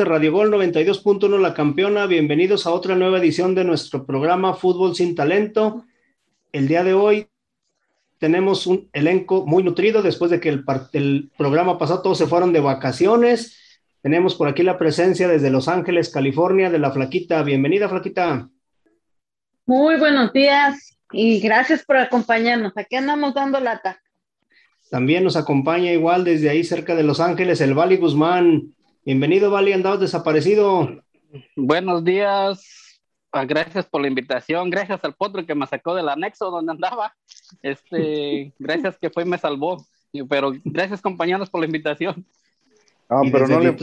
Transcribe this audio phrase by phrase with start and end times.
[0.00, 4.96] de Radio Gol 92.1 La Campeona, bienvenidos a otra nueva edición de nuestro programa Fútbol
[4.96, 5.84] sin Talento.
[6.52, 7.28] El día de hoy
[8.16, 12.54] tenemos un elenco muy nutrido después de que el, el programa pasado todos se fueron
[12.54, 13.82] de vacaciones.
[14.00, 17.42] Tenemos por aquí la presencia desde Los Ángeles, California, de la Flaquita.
[17.42, 18.48] Bienvenida, Flaquita.
[19.66, 22.72] Muy buenos días y gracias por acompañarnos.
[22.74, 24.00] Aquí andamos dando lata.
[24.90, 28.74] También nos acompaña igual desde ahí cerca de Los Ángeles el Vali Guzmán.
[29.02, 31.02] Bienvenido, Vali, andabas desaparecido.
[31.56, 33.00] Buenos días,
[33.32, 37.14] ah, gracias por la invitación, gracias al potro que me sacó del anexo donde andaba.
[37.62, 39.86] Este, gracias que fue y me salvó.
[40.28, 42.26] Pero gracias compañeros por la invitación.
[43.08, 43.76] Ah, pero no le,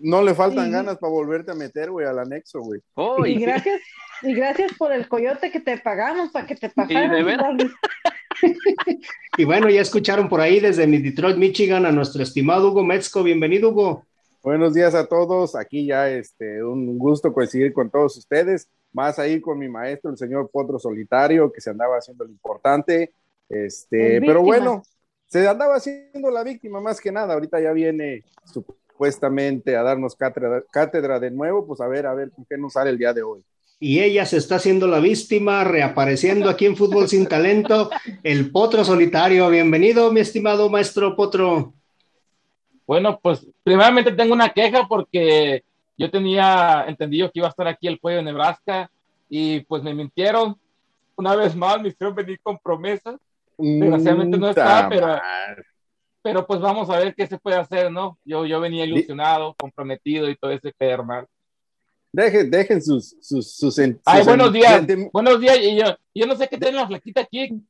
[0.00, 2.80] no le, faltan ganas para volverte a meter, güey, al anexo, güey.
[3.26, 3.80] y gracias,
[4.22, 7.58] y gracias por el coyote que te pagamos para que te pagaran.
[9.38, 13.22] y bueno, ya escucharon por ahí desde Detroit, Michigan, a nuestro estimado Hugo Metzko.
[13.22, 14.06] Bienvenido, Hugo.
[14.48, 15.54] Buenos días a todos.
[15.54, 18.66] Aquí ya este, un gusto coincidir con todos ustedes.
[18.94, 23.12] Más ahí con mi maestro, el señor Potro Solitario, que se andaba haciendo lo importante.
[23.46, 24.82] Este, pero bueno,
[25.26, 27.34] se andaba haciendo la víctima más que nada.
[27.34, 31.66] Ahorita ya viene supuestamente a darnos cátedra, cátedra de nuevo.
[31.66, 33.44] Pues a ver, a ver con qué nos sale el día de hoy
[33.78, 37.90] y ella se está haciendo la víctima, reapareciendo aquí en Fútbol Sin Talento,
[38.22, 39.50] el Potro Solitario.
[39.50, 41.74] Bienvenido, mi estimado maestro Potro.
[42.88, 45.62] Bueno, pues primeramente tengo una queja porque
[45.98, 48.90] yo tenía entendido que iba a estar aquí el cuello de Nebraska
[49.28, 50.58] y pues me mintieron.
[51.14, 53.16] Una vez más me hicieron venir con promesas.
[53.58, 55.20] Desgraciadamente no está, pero,
[56.22, 58.16] pero pues vamos a ver qué se puede hacer, ¿no?
[58.24, 60.96] Yo, yo venía ilusionado, comprometido y todo ese que
[62.10, 64.82] Dejen, dejen sus, sus, sus, Ay, buenos días.
[65.12, 65.58] Buenos días.
[65.60, 67.62] Y yo, yo no sé qué tiene la flaquita aquí.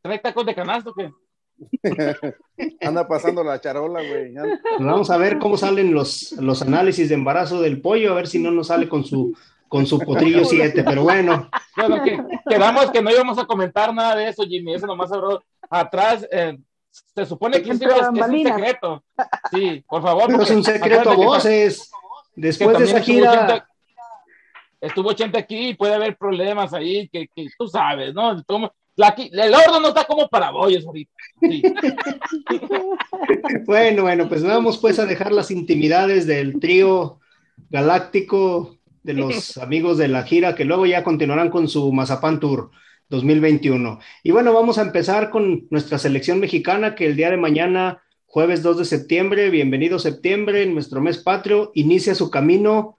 [0.00, 1.12] ¿Trae tacos de canasto qué?
[2.80, 4.34] Anda pasando la charola, güey.
[4.78, 8.38] Vamos a ver cómo salen los, los análisis de embarazo del pollo, a ver si
[8.38, 9.34] no nos sale con su
[9.72, 11.48] con su potrillo 7, pero bueno.
[11.74, 15.42] Bueno, que, quedamos que no íbamos a comentar nada de eso, Jimmy, eso nomás habló
[15.70, 16.28] atrás.
[16.30, 16.58] Eh,
[16.90, 19.02] se supone que es, es, un secreto.
[19.50, 20.26] Sí, por favor.
[20.26, 21.90] Pero es un secreto a voces.
[22.36, 23.66] Después de esa gira.
[24.78, 28.42] Estuvo 80, aquí y puede haber problemas ahí que, que tú sabes, ¿no?
[28.96, 31.12] El horno no está como para bollos ahorita.
[33.66, 37.18] bueno, bueno, pues vamos pues a dejar las intimidades del trío
[37.70, 42.70] galáctico de los amigos de la gira que luego ya continuarán con su Mazapán Tour
[43.08, 43.98] 2021.
[44.22, 48.62] Y bueno, vamos a empezar con nuestra selección mexicana que el día de mañana, jueves
[48.62, 52.98] 2 de septiembre, bienvenido septiembre, en nuestro mes patrio, inicia su camino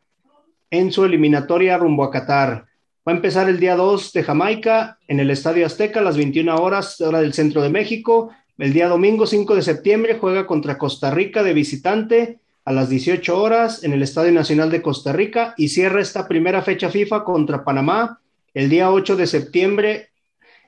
[0.69, 2.65] en su eliminatoria rumbo a Qatar.
[3.05, 6.55] Va a empezar el día 2 de Jamaica en el Estadio Azteca a las 21
[6.55, 8.31] horas, hora del centro de México.
[8.57, 13.37] El día domingo 5 de septiembre juega contra Costa Rica de visitante a las 18
[13.37, 17.65] horas en el Estadio Nacional de Costa Rica y cierra esta primera fecha FIFA contra
[17.65, 18.21] Panamá
[18.53, 20.09] el día 8 de septiembre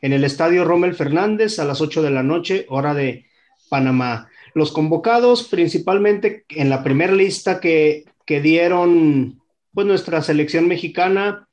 [0.02, 3.28] en el Estadio Rommel Fernández a las 8 de la noche, hora de
[3.70, 4.28] Panamá.
[4.54, 9.42] Los convocados, principalmente en la primera lista que, que dieron
[9.74, 11.48] pues nuestra selección mexicana,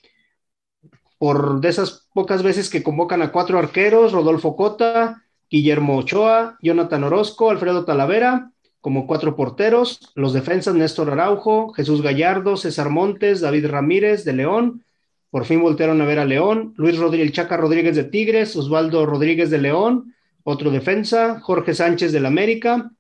[1.23, 7.05] por de esas pocas veces que convocan a cuatro arqueros, Rodolfo Cota, Guillermo Ochoa, Jonathan
[7.05, 8.51] Orozco, Alfredo Talavera,
[8.81, 14.83] como cuatro porteros, los defensas Néstor Araujo, Jesús Gallardo, César Montes, David Ramírez de León,
[15.31, 19.49] por fin voltearon a ver a León, Luis Rodríguez, Chaca Rodríguez de Tigres, Osvaldo Rodríguez
[19.49, 22.91] de León, otro defensa, Jorge Sánchez del América,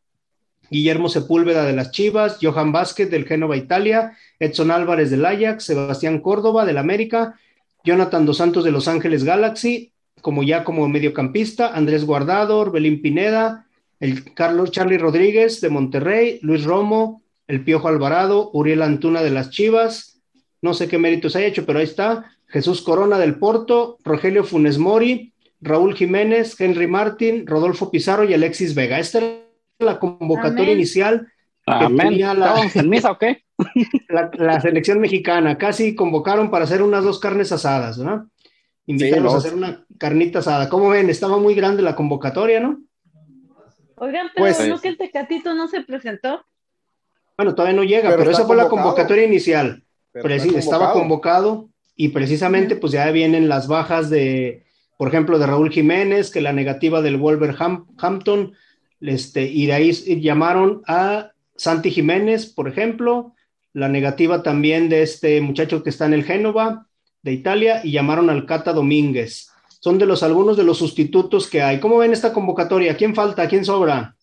[0.70, 6.20] Guillermo Sepúlveda de las Chivas, Johan Vázquez del Génova Italia, Edson Álvarez del Ajax, Sebastián
[6.20, 7.36] Córdoba del América,
[7.84, 13.66] Jonathan Dos Santos de Los Ángeles Galaxy, como ya como mediocampista, Andrés Guardado, Belín Pineda,
[14.00, 19.50] el Carlos Charlie Rodríguez de Monterrey, Luis Romo, el Piojo Alvarado, Uriel Antuna de las
[19.50, 20.20] Chivas,
[20.60, 24.78] no sé qué méritos ha hecho, pero ahí está, Jesús Corona del Porto, Rogelio Funes
[24.78, 28.98] Mori, Raúl Jiménez, Henry Martín, Rodolfo Pizarro y Alexis Vega.
[28.98, 29.24] Esta es
[29.78, 31.28] la convocatoria inicial
[31.78, 32.54] que tenía la,
[33.10, 33.44] o qué?
[34.38, 35.58] la, selección mexicana.
[35.58, 38.30] Casi convocaron para hacer unas dos carnes asadas, ¿no?
[38.86, 40.68] Invitarlos a hacer una carnita asada.
[40.68, 41.08] ¿Cómo ven?
[41.10, 42.80] Estaba muy grande la convocatoria, ¿no?
[43.96, 46.44] Oigan, pero pues, ¿no que el Tecatito no se presentó?
[47.36, 49.84] Bueno, todavía no llega, pero, esa fue la convocatoria inicial.
[50.12, 54.64] Pero, estaba convocado y precisamente pues ya vienen las bajas de,
[54.96, 58.54] por ejemplo, de Raúl Jiménez, que la negativa del Wolverhampton,
[59.00, 63.34] este, y de ahí llamaron a Santi Jiménez, por ejemplo,
[63.72, 66.86] la negativa también de este muchacho que está en el Génova
[67.22, 69.50] de Italia y llamaron al Cata Domínguez.
[69.80, 71.80] Son de los algunos de los sustitutos que hay.
[71.80, 72.96] ¿Cómo ven esta convocatoria?
[72.96, 73.48] ¿Quién falta?
[73.48, 74.16] ¿Quién sobra?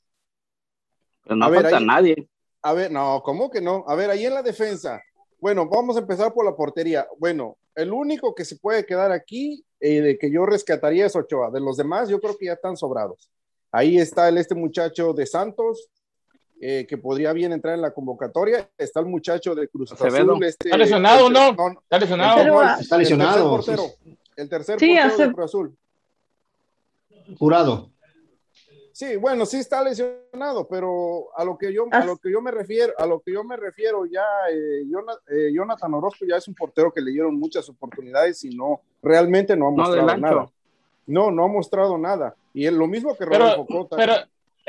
[1.23, 2.29] Pues no falta nadie.
[2.61, 3.83] A ver, no, ¿cómo que no?
[3.87, 5.01] A ver, ahí en la defensa.
[5.39, 7.07] Bueno, vamos a empezar por la portería.
[7.17, 11.51] Bueno, el único que se puede quedar aquí, eh, de que yo rescataría es Ochoa.
[11.51, 13.29] De los demás, yo creo que ya están sobrados.
[13.71, 15.89] Ahí está el, este muchacho de Santos,
[16.61, 18.69] eh, que podría bien entrar en la convocatoria.
[18.77, 20.43] Está el muchacho de Cruz Azul.
[20.43, 21.49] Este, ¿Está lesionado o no?
[21.81, 22.63] ¿Está lesionado?
[22.79, 23.55] Está lesionado.
[23.55, 25.77] El tercer portero, el tercer sí, portero de Cruz Azul.
[27.37, 27.89] Jurado.
[28.91, 32.51] Sí, bueno, sí está lesionado, pero a lo que yo, a lo que yo me
[32.51, 34.83] refiero, a lo que yo me refiero ya, eh,
[35.29, 39.55] eh, Jonathan Orozco ya es un portero que le dieron muchas oportunidades y no, realmente
[39.55, 40.51] no ha mostrado nada.
[41.07, 42.35] No, no ha mostrado nada.
[42.53, 43.95] Y es lo mismo que Rodolfo Cota.
[43.95, 44.13] Pero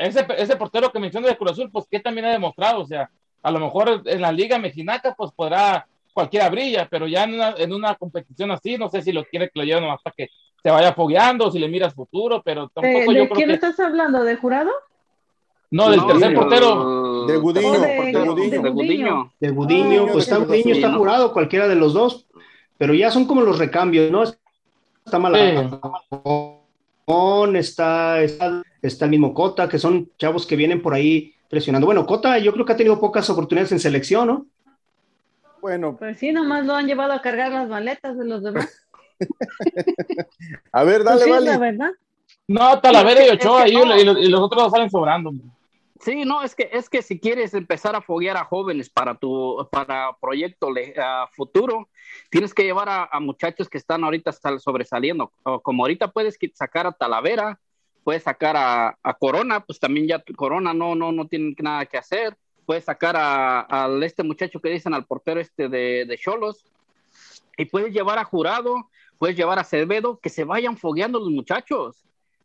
[0.07, 3.09] ese, ese portero que menciona de Cruz Azul, pues que también ha demostrado, o sea,
[3.43, 7.53] a lo mejor en la Liga Mexicana, pues podrá cualquiera brilla, pero ya en una,
[7.57, 10.29] en una competición así, no sé si lo quiere que lo lleven hasta que
[10.61, 14.23] se vaya fogueando, si le miras futuro, pero tampoco ¿De, yo ¿de quién estás hablando?
[14.23, 14.71] ¿De jurado?
[15.71, 17.25] No, del tercer portero.
[17.25, 17.79] De Gudiño.
[17.79, 19.31] de, de, Gudiño.
[19.39, 19.53] De Gudiño.
[19.53, 22.27] Gudiño, pues está Gudiño, está jurado, cualquiera de los dos,
[22.77, 24.23] pero ya son como los recambios, ¿no?
[24.23, 25.79] Está mal.
[27.55, 31.85] Está, está, está el mismo Cota, que son chavos que vienen por ahí presionando.
[31.85, 34.45] Bueno, Cota yo creo que ha tenido pocas oportunidades en selección, ¿no?
[35.61, 35.97] Bueno.
[35.97, 38.87] Pues sí, nomás lo han llevado a cargar las maletas de los demás.
[40.71, 41.45] a ver, dale, pues sí, vale.
[41.45, 41.91] la verdad.
[42.47, 45.31] No, Talavera y Ochoa ahí, y, los, y los otros salen sobrando.
[45.99, 49.67] Sí, no, es que, es que si quieres empezar a foguear a jóvenes para tu
[49.71, 51.89] para proyecto le, uh, futuro,
[52.31, 55.31] tienes que llevar a, a, muchachos que están ahorita sobresaliendo.
[55.43, 57.59] O como ahorita puedes sacar a Talavera,
[58.03, 61.97] puedes sacar a, a, Corona, pues también ya Corona no, no, no tiene nada que
[61.97, 62.35] hacer.
[62.65, 66.65] Puedes sacar a, a este muchacho que dicen al portero este de Cholos.
[67.57, 68.89] Y puedes llevar a Jurado,
[69.19, 72.01] puedes llevar a Acevedo, que se vayan fogueando los muchachos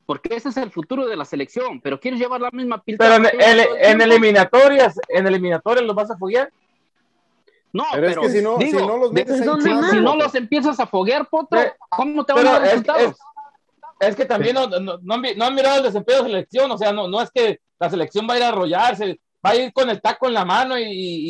[0.07, 3.05] porque ese es el futuro de la selección, pero quieres llevar la misma pilta.
[3.05, 6.51] Pero en, en, en eliminatorias, en eliminatorias los vas a foguear.
[7.73, 10.01] No, pero, pero es que si no, digo, si no los metes ahí, si, si
[10.01, 11.61] no los empiezas a foguear, Potro,
[11.91, 13.03] ¿cómo te van a dar es, resultados?
[14.01, 16.29] Es, es, que también no, no, no, han, no, han, mirado el desempeño de la
[16.29, 19.51] selección, o sea, no, no es que la selección va a ir a arrollarse, va
[19.51, 20.85] a ir con el taco en la mano y,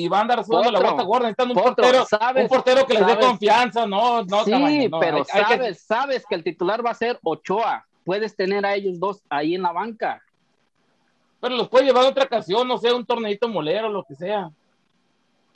[0.05, 2.87] y va a andar sudando la vuelta gorda, necesitan un Potro, portero, sabes, un portero
[2.87, 5.75] que les sabes, dé confianza, no, no, sí, tamaño, no, pero hay, hay sabes, que...
[5.75, 9.63] sabes que el titular va a ser Ochoa, puedes tener a ellos dos ahí en
[9.63, 10.23] la banca.
[11.41, 14.51] Pero los puedes llevar a otra ocasión, no sé, un torneito molero, lo que sea.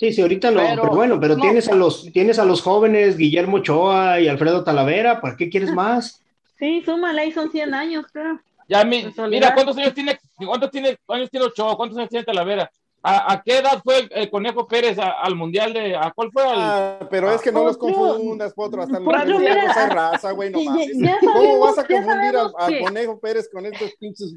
[0.01, 2.63] Sí, sí, ahorita no, pero, pero bueno, pero no, tienes a los tienes a los
[2.63, 6.23] jóvenes Guillermo Ochoa y Alfredo Talavera, ¿para qué quieres más?
[6.59, 8.41] Sí, súmale, ahí son 100 años, creo.
[8.67, 11.77] Ya, mi, mira, ¿cuántos años tiene, cuántos tiene, años tiene Ochoa?
[11.77, 12.71] ¿Cuántos años tiene Talavera?
[13.03, 15.95] ¿A, ¿A, qué edad fue el, el Conejo Pérez a, al Mundial de...
[15.95, 16.45] ¿A cuál fue?
[16.45, 17.69] Al, ah, pero es que no Potro.
[17.69, 18.83] los confundas, Potro.
[18.83, 20.93] Hasta Potro, los esa raza, güey, no mames.
[21.21, 24.37] ¿Cómo vas a confundir al, al Conejo Pérez con estos pinches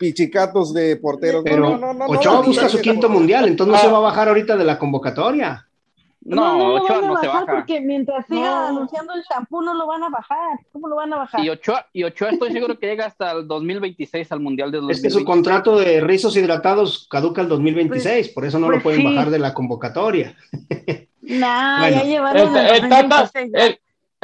[0.00, 1.42] pichicatos de porteros?
[1.44, 3.72] Pero no, no, no, no, Ochoa no, busca no, su no, quinto no, mundial, entonces
[3.72, 3.82] no Ah.
[3.82, 5.66] se va a bajar ahorita de la convocatoria.
[6.22, 7.56] No, lo Ochoa van a no se bajar baja.
[7.58, 8.66] Porque mientras siga No.
[8.68, 10.58] anunciando el shampoo no lo van a bajar.
[10.72, 11.44] ¿Cómo lo van a bajar?
[11.44, 14.82] Y Ochoa, y Ochoa estoy seguro que llega hasta el 2026 al Mundial de Es
[14.82, 15.14] 2026.
[15.14, 19.00] que su contrato de rizos hidratados caduca el 2026, por eso no lo pues pueden
[19.00, 19.06] sí.
[19.06, 20.34] bajar de la convocatoria.
[21.22, 23.66] Nah, Bueno, ya llevaron el, el el Tata, 2026 ya.
[23.66, 23.80] el,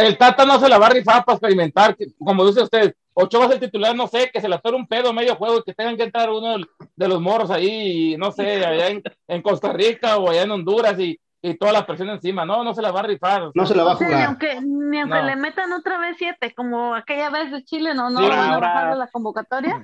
[0.09, 3.52] el Tata no se la va a rifar para experimentar, como dice usted, Ochoa es
[3.52, 5.96] el titular, no sé, que se le atore un pedo medio juego y que tengan
[5.96, 6.56] que entrar uno
[6.96, 10.50] de los moros ahí, y, no sé, allá en, en Costa Rica o allá en
[10.50, 13.50] Honduras y, y toda la presión encima, no, no se la va a rifar.
[13.54, 14.28] No se la va a O sea, ni jugar.
[14.28, 15.25] aunque, ni aunque No.
[15.25, 18.58] le metan otra vez siete, como aquella vez de Chile, no, no Sí, van a
[18.58, 19.82] bajar la convocatoria.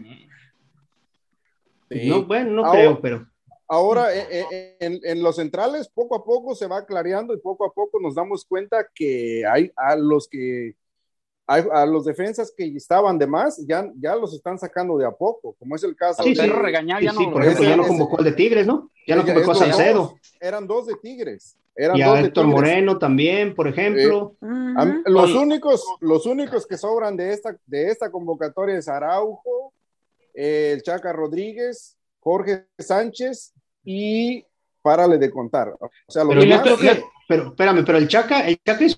[1.90, 2.08] Sí.
[2.08, 3.26] No, bueno, no Ahora- creo, pero
[3.68, 7.64] Ahora, eh, eh, en, en los centrales, poco a poco se va clareando y poco
[7.64, 10.74] a poco nos damos cuenta que hay a los que
[11.58, 15.54] a los defensas que estaban de más, ya, ya los están sacando de a poco,
[15.58, 16.48] como es el caso Sí, de sí.
[16.50, 17.32] Regañado ya sí, no.
[17.32, 18.90] por ejemplo, ese- ya no ese- convocó al de Tigres, ¿no?
[19.06, 19.98] Ya no Ella- convocó a Salcedo.
[19.98, 22.60] dos, eran dos de Tigres, eran Y dos a de Héctor Tigres.
[22.60, 24.34] Moreno también, por ejemplo.
[24.40, 29.72] A mí- los únicos, los únicos que sobran de esta, de esta convocatoria es Araujo,
[30.34, 33.52] eh, el Chaca Rodríguez, Jorge Sánchez
[33.84, 34.44] y
[34.80, 35.74] párale de contar.
[35.78, 38.84] O sea, los Pero yo demás- creo que, pero espérame, pero el Chaca, el Chaca
[38.84, 38.96] hizo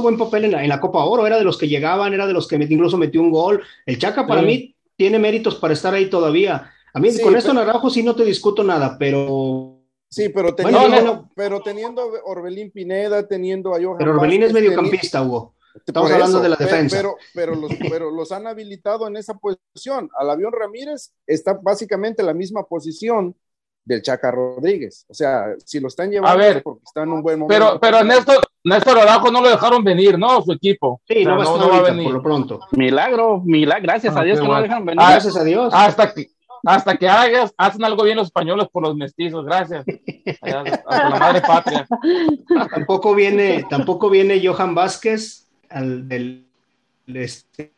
[0.00, 2.32] buen papel en la, en la Copa Oro, era de los que llegaban, era de
[2.32, 3.62] los que incluso metió un gol.
[3.84, 4.46] El Chaca para Sí.
[4.46, 6.70] mí tiene méritos para estar ahí todavía.
[6.94, 10.28] A mí Sí, con esto pero- en Araujo sí no te discuto nada, pero Sí,
[10.28, 15.22] pero Bueno, teniendo, no, pero teniendo Orbelín Pineda, teniendo a Johan pero Orbelín es mediocampista,
[15.22, 15.54] Hugo.
[15.86, 16.94] Estamos hablando de la defensa.
[16.98, 20.10] Pero, pero, los, pero los han habilitado en esa posición.
[20.18, 23.34] Al avión Ramírez está básicamente en la misma posición
[23.84, 25.04] del Chaca Rodríguez.
[25.08, 27.78] O sea, si lo están llevando A ver, es porque está en un buen momento.
[27.80, 30.40] Pero, pero Néstor, Néstor Araujo no lo dejaron venir, ¿no?
[30.42, 31.00] Su equipo.
[31.08, 32.60] Sí, O sea, no va a ahorita, por lo pronto.
[32.72, 34.62] Milagro, milagro, gracias Ah, a Dios que no bueno.
[34.62, 35.00] dejan venir.
[35.02, 35.72] Ah, Gracias a Dios.
[35.74, 36.28] Hasta que,
[36.64, 39.84] hasta que hagas, hacen algo bien los españoles por los mestizos, gracias.
[40.40, 41.86] Hasta la madre patria.
[42.70, 46.46] Tampoco viene, tampoco viene Johan Vázquez al, del,
[47.06, 47.72] este,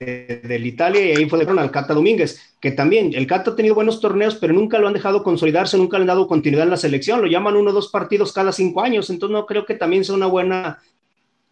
[0.44, 3.74] del Italia y ahí fue de al Cata Domínguez, que también el Cata ha tenido
[3.74, 6.76] buenos torneos, pero nunca lo han dejado consolidarse, nunca le han dado continuidad en la
[6.76, 10.04] selección, lo llaman uno o dos partidos cada cinco años, entonces no creo que también
[10.04, 10.78] sea una buena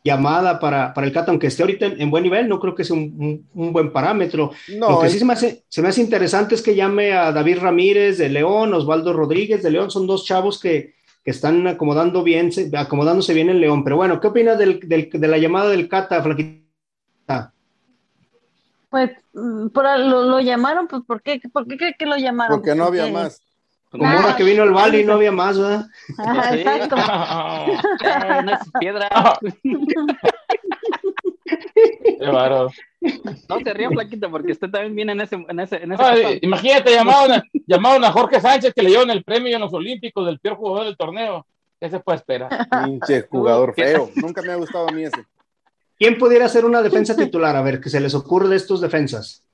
[0.04, 2.96] llamada para, para el Cata, aunque esté ahorita en, buen nivel, no creo que sea
[2.96, 4.50] un, un, buen parámetro.
[4.68, 7.58] Lo que sí se me, hace, se me hace interesante es que llame a David
[7.60, 12.50] Ramírez de León, Osvaldo Rodríguez de León, son dos chavos que, que están acomodando bien,
[12.76, 13.84] acomodándose bien en León.
[13.84, 17.52] Pero bueno, ¿qué opinas del, del, de la llamada del Cata, Flaquita?
[18.92, 21.40] Pues mm, por, lo, lo, llamaron, pues ¿por qué?
[21.50, 22.58] ¿Por qué cree que lo llamaron?
[22.58, 23.40] Porque no había más.
[23.90, 25.86] Como una que vino el Valle y no había más, ¿verdad?
[26.18, 26.96] Ajá, exacto.
[28.44, 29.08] no es piedra.
[32.18, 32.68] Qué baro.
[33.48, 35.36] No se ríe, Flaquito, porque usted también viene en ese.
[35.36, 39.10] En ese, en ese Ay, imagínate, llamaron a, llamaron a Jorge Sánchez que le dieron
[39.10, 41.46] el premio en los Olímpicos del peor jugador del torneo.
[41.80, 42.68] ¿Qué se puede esperar?
[42.84, 44.10] Pinche jugador feo.
[44.16, 45.24] Nunca me ha gustado a mí ese.
[46.02, 47.54] ¿Quién pudiera ser una defensa titular?
[47.54, 49.44] A ver, ¿qué se les ocurre de estos defensas?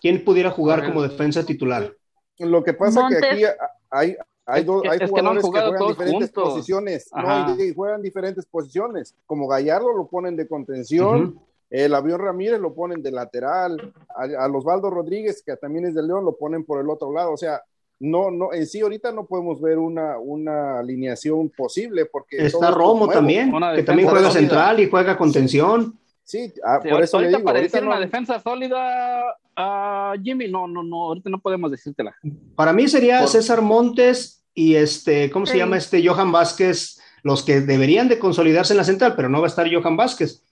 [0.00, 1.94] ¿Quién pudiera jugar como defensa titular?
[2.38, 3.44] Lo que pasa es que aquí
[3.90, 6.54] hay, hay, do, hay es jugadores que, no que, juegan diferentes juntos.
[6.54, 11.40] posiciones, no, y, juegan diferentes posiciones, como Gallardo lo ponen de contención, uh -huh.
[11.68, 16.04] el avión Ramírez lo ponen de lateral, a, a Osvaldo Rodríguez, que también es de
[16.04, 17.60] León, lo ponen por el otro lado, o sea,
[18.00, 23.08] no, no, en sí ahorita no podemos ver una, una alineación posible porque está Romo
[23.08, 24.40] también, que también juega sólida.
[24.40, 25.98] central y juega contención.
[26.22, 29.22] Sí, ah, sí por eso ahorita le digo, para ahorita decir no, una defensa sólida
[29.56, 32.14] a Jimmy, no, no, no, ahorita no podemos decírtela.
[32.54, 37.00] Para mí sería Por- César Montes y este, ¿cómo se llama este Johan Vázquez?
[37.22, 40.44] Los que deberían de consolidarse en la central, pero no va a estar Johan Vázquez.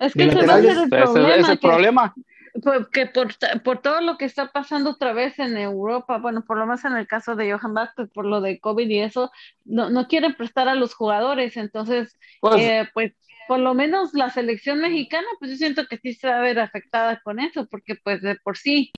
[0.00, 1.34] Es que ese va a ser el problema.
[1.36, 2.14] es el que- problema.
[2.62, 3.28] Pues que por,
[3.64, 6.96] por todo lo que está pasando otra vez en Europa, bueno, por lo menos en
[6.96, 9.30] el caso de Johan Vázquez, por lo de COVID y eso,
[9.64, 13.12] no, no quieren prestar a los jugadores, entonces, Pues, eh, pues
[13.48, 16.60] por lo menos la selección mexicana, pues yo siento que sí se va a ver
[16.60, 18.92] afectada con eso, porque pues de por sí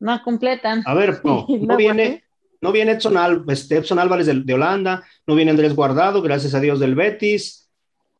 [0.00, 0.82] no completan.
[0.84, 2.22] A ver, no, no viene, así.
[2.60, 6.52] no viene Edson, Al- este, Edson Álvarez de, de Holanda, no viene Andrés Guardado, gracias
[6.54, 7.70] a Dios del Betis.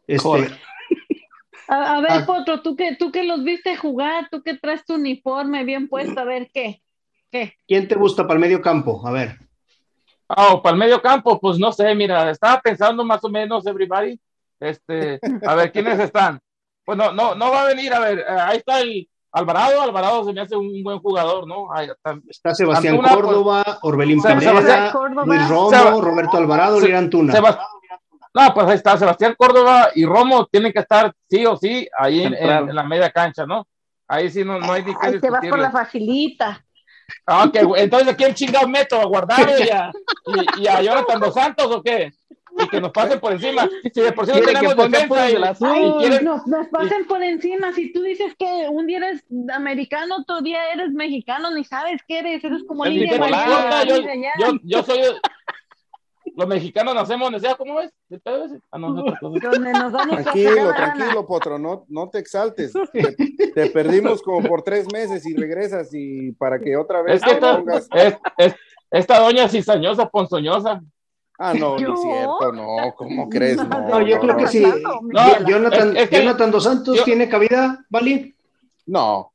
[0.06, 0.56] Este, Joder.
[1.69, 2.25] A, a ver, Ah.
[2.27, 6.19] Potro, tú que, tú que los viste jugar, tú que traes tu uniforme bien puesto,
[6.21, 6.83] a ver qué,
[7.31, 7.55] qué.
[7.67, 9.07] ¿Quién te gusta para el medio campo?
[9.07, 9.37] A ver,
[10.31, 14.19] Ah, para el medio campo, pues no sé, mira, estaba pensando más o menos, everybody.
[14.61, 16.39] Este, a ver, ¿quiénes están?
[16.85, 20.25] Pues no, no, no va a venir, a ver, eh, ahí está el Alvarado, Alvarado
[20.25, 21.73] se me hace un buen jugador, ¿no?
[21.73, 22.19] Ahí está.
[22.29, 25.25] está Sebastián Antuna, pues, Córdoba, Orbelín Seb- Pineda, Sebastián Córdoba.
[25.27, 27.33] Luis Romo, Roberto Alvarado, Se- Lira Antuna.
[28.35, 32.23] No, pues ahí está, Sebastián Córdoba y Romo tienen que estar sí o sí ahí
[32.25, 32.62] en, Central.
[32.64, 33.66] en- en la media cancha, ¿no?
[34.06, 36.64] Ahí sí no, no hay ni que Ay, te vas por la facilita.
[37.26, 39.00] Ah, ok, entonces, ¿a quién chingado meto?
[39.00, 39.90] ¿A Guardado y a,
[40.58, 42.12] y, y a Jonathan Dos Santos o qué?
[42.61, 43.68] Y que nos pasen por encima.
[43.94, 45.37] Si de por sí no tenemos defensa y.
[45.64, 47.73] Ay, y quieren- nos, nos pasen por encima.
[47.73, 52.18] Si tú dices que un día eres americano, otro día eres mexicano, ni sabes qué
[52.18, 52.42] eres.
[52.44, 53.97] Eres como Es importa, yo,
[54.38, 55.00] yo, yo soy.
[56.38, 57.92] Los mexicanos nacemos donde sea, ¿cómo ves?
[58.09, 58.61] ¿De pedo ese?
[58.71, 58.95] Ah, no,
[60.09, 62.73] Tranquilo, tranquilo, Potro, no, no te exaltes.
[62.92, 63.16] Te,
[63.54, 67.30] te perdimos como por tres meses y regresas y para que otra vez Es que
[67.30, 67.88] te esta, pongas.
[67.92, 68.54] es, es-
[68.90, 70.80] esta doña cizañosa, ponzoñosa.
[71.40, 73.57] Ah, no, no es cierto, no, ¿cómo crees?
[73.57, 74.62] No, No, yo creo que sí.
[75.47, 78.37] Jonathan, es- es que- Jonathan Dos Santos yo- tiene cabida, ¿vale?
[78.87, 79.33] No,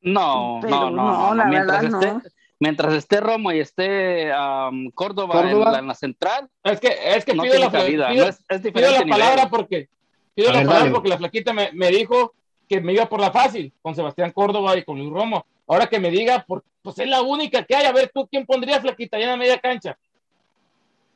[0.00, 2.22] No, Pero no, no, no, la Mientras, verdad, esté, no.
[2.58, 5.66] Mientras esté Romo y esté am, Córdoba, Córdoba.
[5.66, 8.24] En, la, en la central, Es que, es que no pido, tiene la, pido, no
[8.24, 9.50] es, es pido diferente la palabra nivel.
[9.50, 9.88] porque
[10.34, 10.90] pido la palabra dale.
[10.90, 12.34] porque la flaquita me, me dijo
[12.68, 15.46] que me iba por la fácil con Sebastián Córdoba y con Luis Romo.
[15.68, 17.86] Ahora que me diga, por, pues es la única que hay.
[17.86, 19.96] A ver, ¿tú quién pondrías flaquita allá en la media cancha?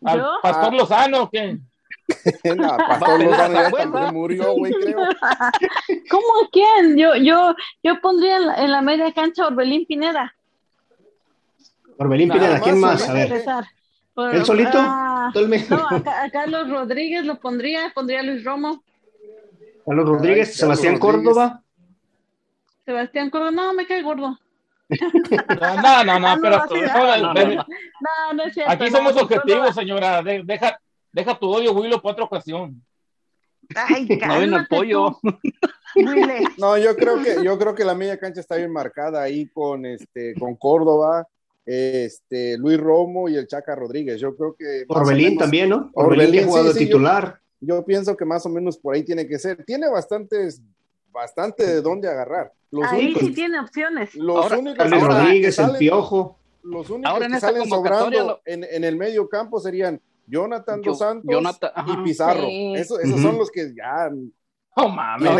[0.04, 0.30] ¿Al ¿Yo?
[0.42, 0.76] Pastor Ah.
[0.76, 1.58] Lozano o qué?
[2.56, 4.96] no, Pastor Lozano ya también murió, güey, creo.
[6.10, 6.96] ¿Cómo a quién?
[6.96, 10.34] Yo, yo, yo pondría en la, en la media cancha a Orbelín Pineda.
[12.00, 13.02] Orbelín Nada Pineda, ¿quién más?
[13.02, 13.34] A solito.
[13.34, 13.44] ver.
[14.14, 14.78] Por- ¿él solito?
[14.80, 15.68] ah, el mes.
[15.70, 18.82] no, a, a Carlos Rodríguez lo pondría, pondría a Luis Romo,
[19.84, 21.24] Carlos Rodríguez, Ay, Carlos Sebastián Rodríguez.
[21.34, 21.62] Córdoba.
[22.86, 24.38] Sebastián Córdoba, no, me cae gordo.
[25.60, 27.54] No, no, no, pero así, no, no, no, no.
[27.54, 28.72] No, no es cierto.
[28.72, 30.22] aquí no, somos objetivos, señora.
[30.22, 30.80] De- deja,
[31.12, 32.82] deja tu odio, Willow, para otra ocasión.
[33.76, 35.18] Ay, No vino el pollo.
[36.58, 39.84] No, yo creo que, yo creo que la media cancha está bien marcada ahí con
[39.86, 41.26] este, con Córdoba,
[41.66, 44.20] este, Luis Romo y el Chaca Rodríguez.
[44.20, 45.90] Yo creo que Orbelín menos- también, ¿no?
[45.94, 47.40] Orbelín, Orbelín que ha jugado sí, de sí, titular.
[47.60, 49.64] Yo pienso que más o menos por ahí tiene que ser.
[49.64, 50.62] Tiene bastantes,
[51.12, 52.52] bastante de dónde agarrar.
[52.70, 54.14] Los Ahí únicos, sí tiene opciones.
[54.14, 56.38] los Ahora, únicos ahora Rodríguez, el Piojo.
[56.62, 61.42] los únicos que salen sobrando en, el medio campo serían Jonathan Dos Santos
[61.86, 62.46] y Pizarro.
[62.76, 64.08] esos son los que ya
[64.74, 65.30] Oh, mames.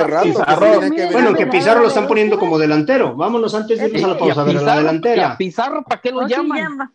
[1.12, 3.14] bueno, que Pizarro lo están poniendo como delantero.
[3.14, 4.40] Vámonos antes de irnos a la pausa.
[4.40, 5.36] A, ver, la delantera.
[5.36, 6.90] Pizarro para qué lo llaman?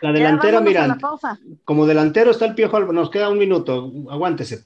[0.00, 0.96] La delantera, mira,
[1.64, 4.64] como delantero está el Piojo, nos queda un minuto, aguántese.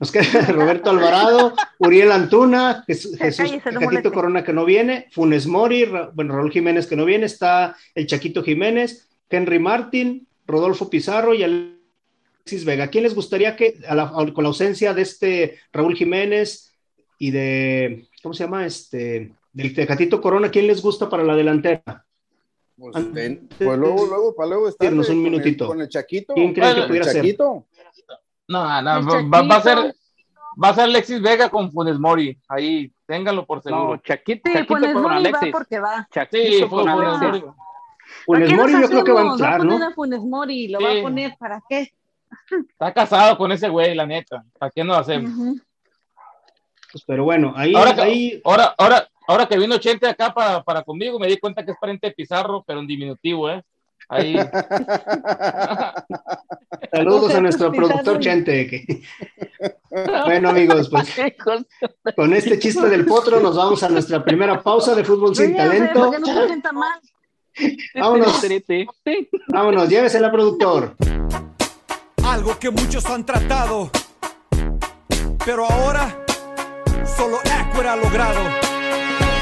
[0.00, 6.34] Nos queda Roberto Alvarado, Uriel Antuna, Jesús, Chaquito Corona que no viene, Funes Mori, bueno,
[6.34, 11.42] Raúl Jiménez que no viene, está el Chaquito Jiménez, Henry Martín, Rodolfo Pizarro y
[12.44, 12.88] Alexis Vega.
[12.88, 13.78] ¿Quién les gustaría que,
[14.34, 16.74] con la ausencia de este Raúl Jiménez
[17.18, 18.66] y de, ¿cómo se llama?
[18.66, 22.04] Este, del Tecatito Corona, ¿quién les gusta para la delantera?
[22.76, 22.96] Pues,
[23.58, 25.68] pues luego, luego, para luego estar un minutito.
[25.68, 26.34] con el Chaquito.
[26.34, 27.36] ¿Quién cree que pudiera ser?
[28.48, 29.78] No, no, va, a ser
[30.62, 32.36] va a ser Alexis Vega con Funes Mori.
[32.48, 33.94] Ahí, ténganlo por seguro.
[33.94, 35.48] No, Chaquito, sí, Chaquito Funes con Alexis.
[35.48, 36.08] Va porque va.
[36.10, 37.44] Chaquito sí, con Funes Mori.
[38.26, 39.86] Funes Mori yo creo que va a entrar, va a ¿no?
[39.86, 41.92] A Funes Mori, lo va a poner, ¿para qué?
[42.70, 44.44] Está casado con ese güey, la neta.
[44.58, 45.60] ¿Para qué no lo hacemos?
[46.92, 48.40] pues, pero bueno, ahí ahora, que, ahí...
[48.44, 51.76] ahora, ahora, ahora que vino Chente acá para, para conmigo, me di cuenta que es
[51.80, 53.62] pariente de Pizarro, pero en diminutivo, ¿eh?
[54.08, 54.36] Ahí.
[56.92, 59.02] Saludos a nuestro productor Chente.
[60.24, 61.14] Bueno, amigos, pues
[62.16, 66.10] con este chiste del potro nos vamos a nuestra primera pausa de fútbol sin talento.
[67.94, 68.40] Vámonos.
[69.48, 70.96] Vámonos, llévesela, productor.
[72.32, 73.90] Algo que muchos han tratado,
[75.44, 76.16] pero ahora
[77.14, 78.40] solo Aquer ha logrado.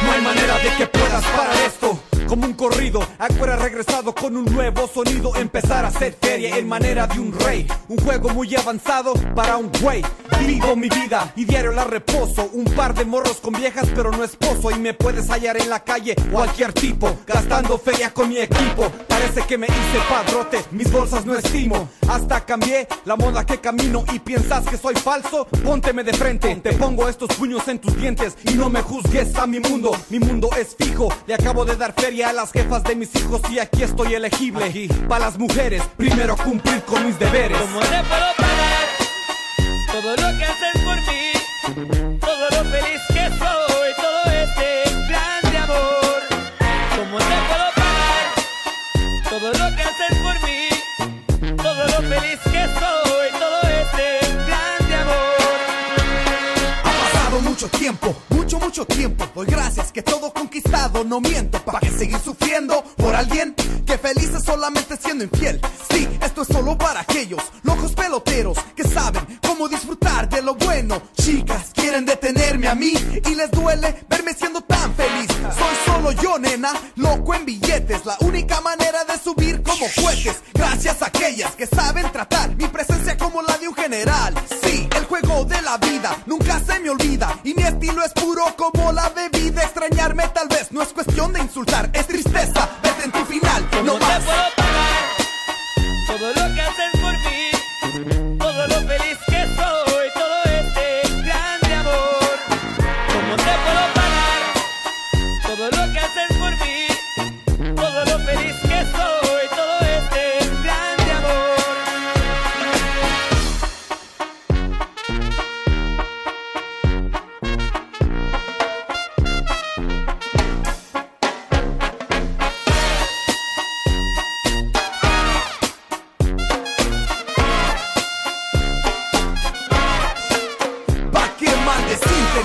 [0.05, 3.01] No hay manera de que puedas parar esto como un corrido.
[3.19, 5.35] Acuera regresado con un nuevo sonido.
[5.35, 7.67] Empezar a hacer feria en manera de un rey.
[7.89, 10.01] Un juego muy avanzado para un güey.
[10.39, 12.49] Vivo mi vida y diario la reposo.
[12.53, 14.71] Un par de morros con viejas, pero no esposo.
[14.71, 17.19] Y me puedes hallar en la calle, cualquier tipo.
[17.27, 18.89] Gastando feria con mi equipo.
[19.09, 21.89] Parece que me hice padrote, mis bolsas no estimo.
[22.09, 24.05] Hasta cambié la moda que camino.
[24.13, 26.55] Y piensas que soy falso, pónteme de frente.
[26.63, 28.37] Te pongo estos puños en tus dientes.
[28.45, 29.91] Y no me juzgues a mi mundo.
[30.11, 31.13] Mi mundo es fijo.
[31.27, 34.65] Le acabo de dar feria a las jefas de mis hijos y aquí estoy elegible.
[34.65, 34.89] Aquí.
[35.09, 37.59] Para las mujeres, primero cumplir con mis deberes.
[37.59, 38.87] ¿Cómo te puedo pagar
[39.93, 42.19] todo lo que haces por mí?
[42.21, 46.23] Todo lo feliz que soy, todo este plan de amor.
[46.97, 48.27] ¿Cómo te puedo pagar
[49.31, 51.57] todo lo que haces por mí?
[51.57, 55.39] Todo lo feliz que soy, todo este plan de amor.
[56.85, 58.17] Ha pasado mucho tiempo
[58.59, 59.25] mucho, tiempo.
[59.35, 60.30] Doy gracias que todo
[61.07, 61.63] no miento.
[61.65, 63.55] ¿Para que seguir sufriendo por alguien
[63.87, 65.61] que feliz es solamente siendo infiel?
[65.91, 71.01] Sí, esto es solo para aquellos locos peloteros que saben cómo disfrutar de lo bueno.
[71.21, 72.93] Chicas, quieren detenerme a mí
[73.25, 75.29] y les duele verme siendo tan feliz.
[75.29, 78.05] Soy solo yo, nena, loco en billetes.
[78.05, 80.43] La única manera de subir como cohetes.
[80.55, 84.35] Gracias a aquellas que saben tratar mi presencia como la de un general.
[84.63, 86.60] Sí, el juego de la vida nunca
[87.81, 89.63] estilo es puro como la bebida.
[89.63, 92.60] Extrañarme tal vez no es cuestión de insultar, es tristeza.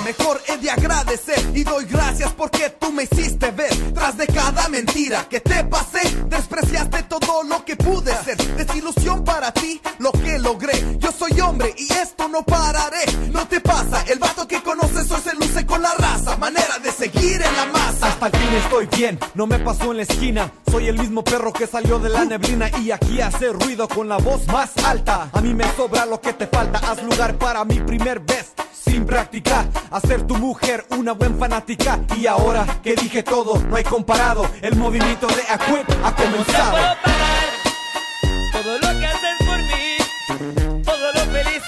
[0.05, 1.39] Mejor he de agradecer.
[1.55, 3.73] Y doy gracias porque tú me hiciste ver.
[3.93, 9.51] Tras de cada mentira que te pasé, despreciaste todo lo que pude ser, desilusión para
[9.51, 14.19] ti, lo que logré, yo soy hombre y esto no pararé, no te pasa, el
[14.19, 18.07] vato que conoces hoy se luce con la raza, manera de seguir en la masa.
[18.07, 21.51] Hasta el fin estoy bien, no me pasó en la esquina, soy el mismo perro
[21.51, 25.41] que salió de la neblina y aquí hace ruido con la voz más alta, a
[25.41, 28.53] mí me sobra lo que te falta, haz lugar para mi primer vez
[28.85, 31.99] sin practicar, hacer tu mujer una buen fanática.
[32.17, 34.47] Y ahora que dije todo, no hay comparado.
[34.61, 36.77] El movimiento de Aquip ha ¿Cómo te comenzado.
[38.51, 41.61] todo lo que haces por mí, todo lo feliz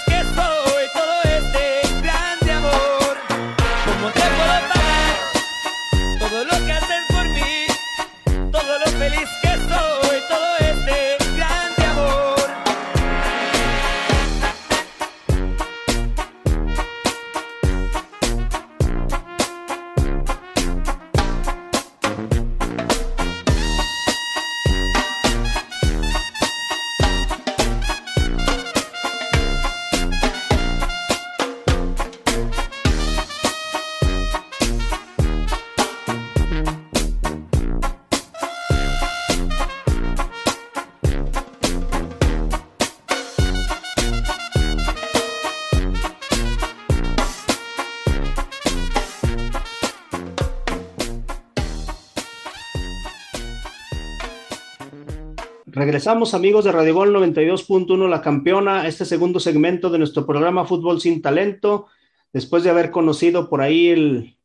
[55.98, 61.00] Regresamos amigos de Radio Gol 92.1 La Campeona, este segundo segmento de nuestro programa Fútbol
[61.00, 61.86] sin Talento,
[62.32, 64.36] después de haber conocido por ahí el,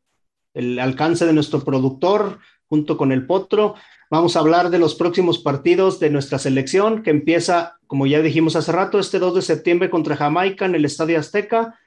[0.55, 3.75] el alcance de nuestro productor junto con el Potro.
[4.09, 8.55] Vamos a hablar de los próximos partidos de nuestra selección que empieza, como ya dijimos
[8.55, 11.79] hace rato, este 2 de septiembre contra Jamaica en el Estadio Azteca.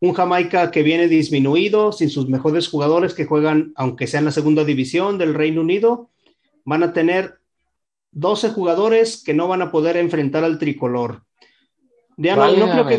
[0.00, 4.32] Un Jamaica que viene disminuido, sin sus mejores jugadores que juegan, aunque sea en la
[4.32, 6.08] segunda división del Reino Unido.
[6.64, 7.39] Van a tener
[8.12, 11.22] 12 jugadores que no van a poder enfrentar al tricolor.
[12.16, 12.98] Diana, no, creo que,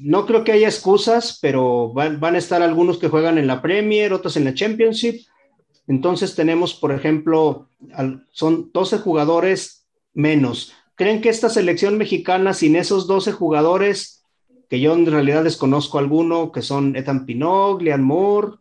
[0.00, 3.60] no, creo que, haya excusas, pero van, van, a estar algunos que juegan en la
[3.60, 5.20] Premier, otros en la Championship.
[5.86, 7.68] Entonces tenemos, por ejemplo,
[8.32, 10.74] son 12 jugadores menos.
[10.94, 14.24] ¿Creen que esta selección mexicana, sin esos 12 jugadores,
[14.68, 18.58] que yo en realidad desconozco alguno, que son Ethan Pinot, Lian Moore,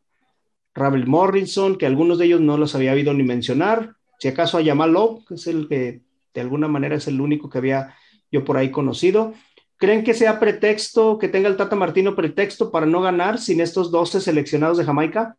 [0.73, 4.61] Ravel Morrison, que algunos de ellos no los había oído ni mencionar, si acaso a
[4.61, 4.95] Yamal
[5.27, 6.01] que es el que
[6.33, 7.95] de alguna manera es el único que había
[8.31, 9.33] yo por ahí conocido,
[9.77, 13.91] ¿Creen que sea pretexto, que tenga el Tata Martino pretexto para no ganar sin estos
[13.91, 15.37] 12 seleccionados de Jamaica?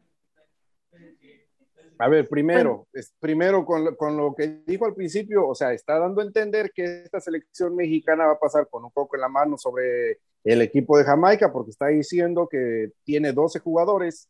[1.99, 5.99] A ver, primero, es, primero con, con, lo que dijo al principio, o sea, está
[5.99, 9.29] dando a entender que esta selección mexicana va a pasar con un poco en la
[9.29, 14.29] mano sobre el equipo de Jamaica, porque está diciendo que tiene 12 jugadores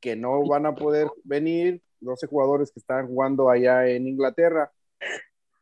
[0.00, 4.70] que no van a poder venir, 12 jugadores que están jugando allá en Inglaterra.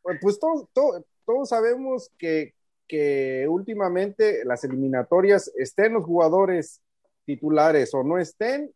[0.01, 2.53] Pues, pues todos, sabemos que,
[2.87, 6.81] que últimamente las eliminatorias estén los jugadores
[7.25, 8.73] titulares o no estén,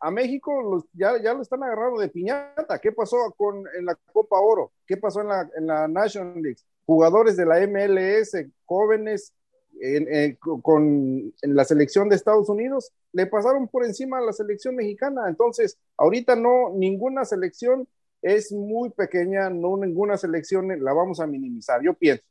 [0.00, 2.78] a México ya, ya lo están agarrando de piñata.
[2.78, 4.72] ¿Qué pasó con, en la Copa Oro?
[4.86, 6.60] ¿Qué pasó en la, en la National League?
[6.86, 8.34] Jugadores de la MLS,
[8.64, 9.34] jóvenes
[9.80, 14.76] en, con, en la selección de Estados Unidos, le pasaron por encima a la selección
[14.76, 15.28] mexicana.
[15.28, 17.88] Entonces, ahorita no, ninguna selección
[18.22, 22.24] es muy pequeña, no ninguna selección la vamos a minimizar, yo pienso.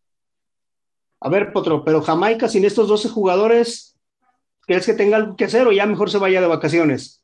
[1.21, 3.97] A ver, Potro, pero Jamaica sin estos 12 jugadores,
[4.61, 7.21] ¿crees que tenga algo que hacer o ya mejor se vaya de vacaciones?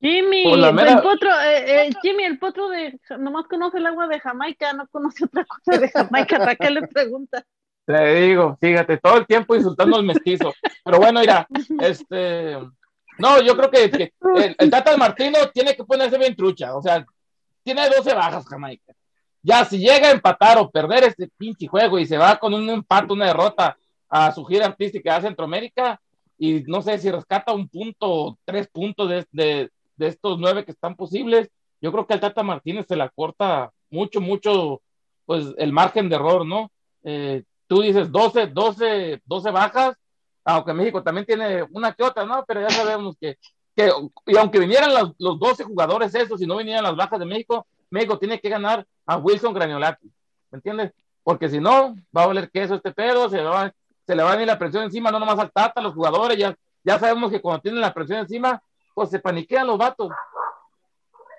[0.00, 4.72] Jimmy, el potro, eh, eh, Jimmy, el potro de nomás conoce el agua de Jamaica,
[4.72, 7.44] no conoce otra cosa de Jamaica, ¿para qué le pregunta?
[7.88, 10.52] Te digo, fíjate, todo el tiempo insultando al mestizo.
[10.84, 11.48] Pero bueno, mira,
[11.80, 12.58] este,
[13.16, 14.12] no, yo creo que,
[14.58, 17.06] el, Tata Martino tiene que ponerse bien trucha, o sea,
[17.62, 18.92] tiene 12 bajas Jamaica.
[19.42, 22.68] Ya, si llega a empatar o perder este pinche juego y se va con un
[22.68, 23.78] empate, una derrota
[24.10, 25.98] a su gira artística a Centroamérica,
[26.36, 30.72] y no sé si rescata un punto, tres puntos de, de, de estos nueve que
[30.72, 31.48] están posibles,
[31.80, 34.82] yo creo que al Tata Martínez se la corta mucho, mucho,
[35.24, 36.70] pues el margen de error, ¿no?
[37.02, 39.94] Eh, tú dices 12, 12, 12 bajas,
[40.44, 42.44] aunque México también tiene una que otra, ¿no?
[42.46, 43.38] Pero ya sabemos que,
[43.76, 43.92] que
[44.26, 47.66] y aunque vinieran los, los 12 jugadores esos y no vinieran las bajas de México,
[47.90, 50.10] México tiene que ganar a Wilson Graniolati,
[50.50, 50.92] ¿me entiendes?
[51.22, 53.72] Porque si no, va a valer queso este pedo, se, va,
[54.06, 56.56] se le va a venir la presión encima, no nomás al Tata, los jugadores, ya,
[56.82, 58.62] ya sabemos que cuando tienen la presión encima,
[58.94, 60.10] pues se paniquean los vatos.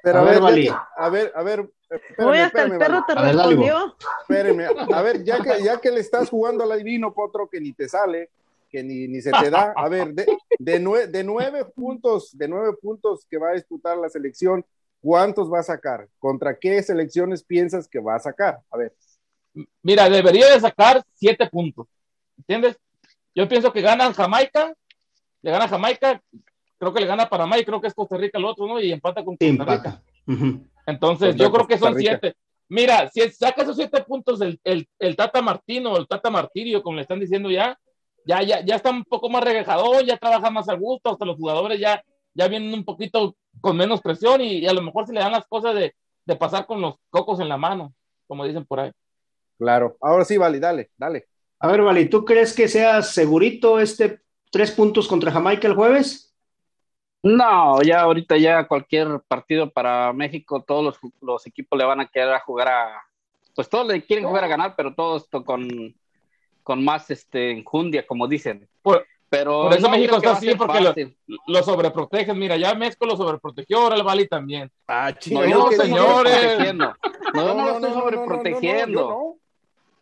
[0.03, 1.69] Pero a, ver, ver a ver, a ver,
[2.17, 3.95] Voy hasta el perro te respondió.
[4.21, 7.73] Espérenme, a ver, ya que, ya que le estás jugando al adivino, Potro, que ni
[7.73, 8.29] te sale,
[8.69, 10.27] que ni, ni se te da, a ver, de,
[10.59, 14.63] de, de nueve puntos, de nueve puntos que va a disputar la selección,
[15.01, 16.07] ¿cuántos va a sacar?
[16.19, 18.59] ¿Contra qué selecciones piensas que va a sacar?
[18.69, 18.93] A ver.
[19.81, 21.87] Mira, debería de sacar siete puntos.
[22.37, 22.77] ¿Entiendes?
[23.33, 24.73] Yo pienso que ganan Jamaica,
[25.41, 26.21] le gana Jamaica,
[26.77, 28.79] creo que le gana Panamá y creo que es Costa Rica el otro, ¿no?
[28.79, 30.03] Y empata con Costa Rica.
[30.89, 32.35] Entonces, yo creo que son siete.
[32.67, 36.83] Mira, si saca esos siete puntos el, el, el Tata Martino o el Tata Martirio,
[36.83, 37.77] como le están diciendo ya,
[38.25, 41.37] ya, ya, ya está un poco más regajado, ya trabaja más a gusto, hasta los
[41.37, 45.19] jugadores ya, ya vienen un poquito con menos presión y, a lo mejor se le
[45.19, 47.93] dan las cosas de, de, pasar con los cocos en la mano,
[48.27, 48.91] como dicen por ahí.
[49.57, 51.27] Claro, ahora sí, Vali, dale, dale.
[51.59, 54.21] A ver, Vali, ¿tú crees que sea segurito este
[54.51, 56.28] tres puntos contra Jamaica el jueves?
[57.21, 62.07] No, ya ahorita ya cualquier partido para México, todos los, los equipos le van a
[62.07, 63.03] querer jugar a,
[63.55, 65.67] pues todos le quieren jugar a ganar, pero todo esto con,
[66.63, 68.69] con más este enjundia, como dicen.
[69.29, 70.93] Pero Por eso México está así, porque lo,
[71.45, 72.39] lo, sobreprotegen.
[72.39, 74.71] Mira, ya México lo sobreprotegió, ahora el Bali también.
[74.87, 76.57] Ah, no, no, señores.
[77.31, 79.38] No, no, no, lo estoy sobreprotegiendo.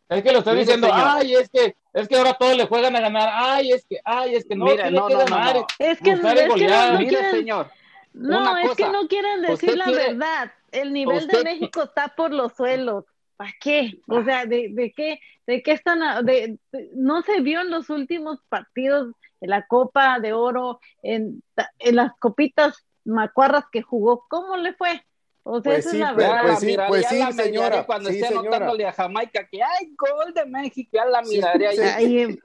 [0.09, 3.01] Es que lo estoy diciendo, ay, es que, es que ahora todos le juegan a
[3.01, 5.99] ganar, ay, es que, ay, es que no, Mira, no, que no, ganar, no, es
[5.99, 7.71] que, es que no, no Mire, señor.
[8.13, 10.51] No, es que no quieren decir la quiere, verdad.
[10.71, 13.05] El nivel usted, de México está por los suelos.
[13.35, 13.99] ¿Para qué?
[14.07, 16.25] O sea, ¿de, de qué, de qué están?
[16.25, 21.43] De, de, no se vio en los últimos partidos de la Copa de Oro, en,
[21.79, 24.25] en las copitas macuarras que jugó.
[24.29, 25.03] ¿Cómo le fue?
[25.49, 26.41] O sea, pues sí, es la verdad.
[26.43, 27.85] Pues sí, pues sí, señora.
[27.85, 31.71] Cuando esté anotándole a Jamaica que hay gol de México, ya la miraría.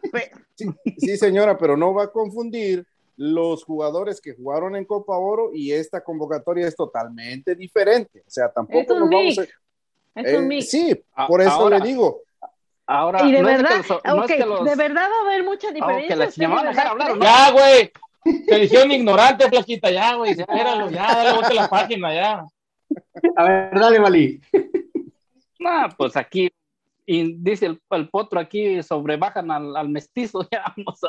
[0.54, 0.66] Sí,
[0.98, 2.86] sí, señora, pero no va a confundir
[3.16, 8.20] los jugadores que jugaron en Copa Oro y esta convocatoria es totalmente diferente.
[8.20, 9.42] O sea, tampoco nos vamos a...
[10.14, 12.20] Es un eh, sí, por eso le digo.
[12.86, 16.30] Ahora, y de verdad, de verdad va a haber mucha diferencia.
[17.18, 17.92] Ya, güey.
[18.46, 20.32] Te hicieron ignorante, flaquita, ya, güey.
[20.32, 22.44] Espéralo, ya, dale vuelta a la página, ya.
[23.36, 24.40] A ver, dale, Mali.
[25.58, 26.50] No, pues aquí,
[27.06, 31.08] y dice el, potro aquí, sobrebajan al, al mestizo, ya vamos a...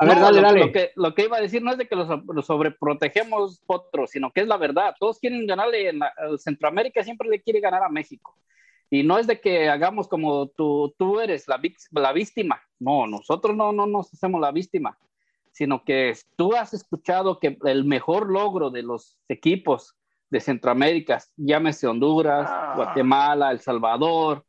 [0.00, 0.60] A ver, dale, dale.
[0.60, 2.08] Lo que, lo que, iba a decir no es de que los,
[2.44, 4.96] sobreprotegemos potro, sino que es la verdad.
[4.98, 6.00] Todos quieren ganarle, en
[6.38, 8.36] Centroamérica siempre le quiere ganar a México.
[8.90, 11.60] Y no es de que hagamos como tú, tú eres la,
[11.92, 12.60] la víctima.
[12.80, 14.98] No, nosotros no, no nos hacemos la víctima
[15.58, 19.96] sino que tú has escuchado que el mejor logro de los equipos
[20.30, 22.74] de Centroamérica, llámese Honduras, ah.
[22.76, 24.44] Guatemala, El Salvador,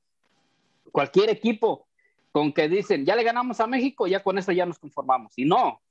[0.91, 1.87] cualquier equipo
[2.31, 5.33] con que dicen, ya le ganamos a México, ya con eso ya nos conformamos.
[5.37, 5.81] Y no,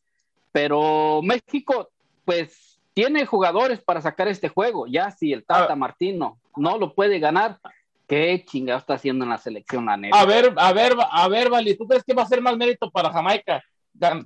[0.52, 1.90] pero México,
[2.24, 4.86] pues, tiene jugadores para sacar este juego.
[4.86, 5.76] Ya si el Tata.
[5.76, 7.58] Martino no lo puede ganar,
[8.06, 11.76] ¿qué chingado está haciendo en la selección, la A ver, a ver, a ver, Vali,
[11.76, 13.62] ¿tú crees que va a ser más mérito para Jamaica?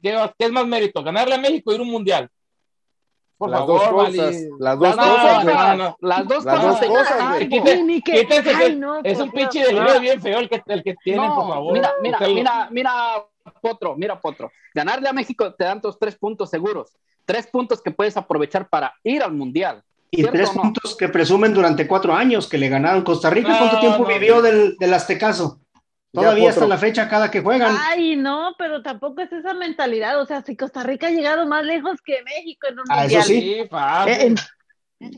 [0.02, 1.02] ¿Qué, es más mérito?
[1.02, 2.30] ¿Ganarle a México y ir a un mundial?
[3.42, 5.44] Por las favor, dos cosas, Las dos cosas,
[6.00, 7.40] Las dos cosas.
[9.02, 11.72] es un pinche de bien feo el que, el que tienen, por favor.
[11.72, 12.92] Mira, mira, mira, mira,
[13.60, 14.52] Potro, mira, Potro.
[14.72, 16.96] Ganarle a México te dan tus tres puntos seguros.
[17.24, 19.82] Tres puntos que puedes aprovechar para ir al mundial.
[20.12, 23.58] Y tres puntos que presumen durante cuatro años que le ganaron Costa Rica.
[23.58, 25.58] ¿Cuánto tiempo vivió del, del Aztecaso?
[26.12, 27.74] Todavía hasta la fecha cada que juegan.
[27.88, 30.20] Ay, no, pero tampoco es esa mentalidad.
[30.20, 33.22] O sea, si Costa Rica ha llegado más lejos que México en un ah, Eso
[33.22, 33.66] sí.
[34.06, 34.34] Eh,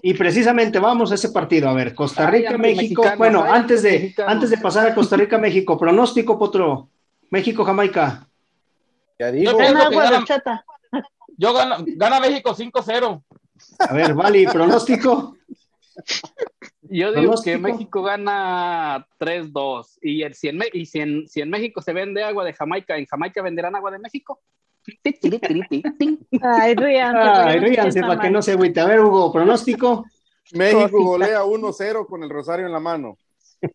[0.03, 1.69] y precisamente vamos a ese partido.
[1.69, 3.03] A ver, Costa Rica, México.
[3.19, 6.89] bueno, antes de, antes de pasar a Costa Rica, México, pronóstico, Potro.
[7.31, 8.29] México, Jamaica.
[9.19, 9.51] Ya digo.
[9.51, 10.25] Yo, gana,
[11.37, 13.23] yo gana, gana México 5-0.
[13.81, 15.37] A ver, Vali, pronóstico.
[16.90, 19.99] Yo digo que México gana 3-2.
[20.03, 23.07] ¿Y, si, en, y si, en, si en México se vende agua de Jamaica, ¿en
[23.07, 24.40] Jamaica venderán agua de México?
[26.42, 27.18] Ay, ríanse.
[27.18, 28.81] Ay, ríanse para que no se agüite.
[28.81, 30.05] A ver, Hugo, pronóstico.
[30.53, 33.16] México golea 1-0 con el rosario en la mano.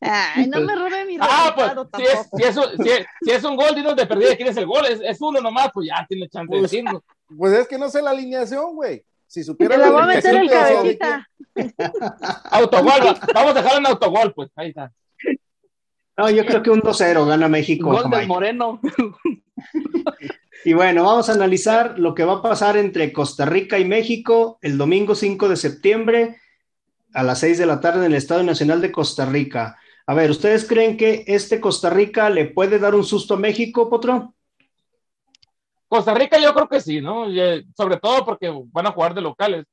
[0.01, 2.85] Ay, no me robe mi Ah, pues, si es, si, es un,
[3.23, 4.85] si, es, un gol, dinos de perdida quién es el gol.
[4.85, 7.03] Es, es uno nomás, pues ya tiene chance de pues, decirlo.
[7.35, 9.03] Pues es que no sé la alineación, güey.
[9.29, 11.29] Si supiera la voy a meter en cabecita.
[12.51, 14.91] autogol, vamos a dejarlo en autogol, pues ahí está.
[16.17, 17.91] No, yo creo que un 2-0 gana México.
[17.91, 18.81] Gol del Moreno.
[20.65, 24.57] Y bueno, vamos a analizar lo que va a pasar entre Costa Rica y México
[24.61, 26.37] el domingo 5 de septiembre
[27.13, 29.77] a las 6 de la tarde en el Estadio Nacional de Costa Rica.
[30.07, 33.89] A ver, ¿ustedes creen que este Costa Rica le puede dar un susto a México,
[33.89, 34.33] Potro?
[35.89, 37.25] Costa Rica yo creo que sí, ¿no?
[37.75, 39.65] sobre todo porque van a jugar de locales.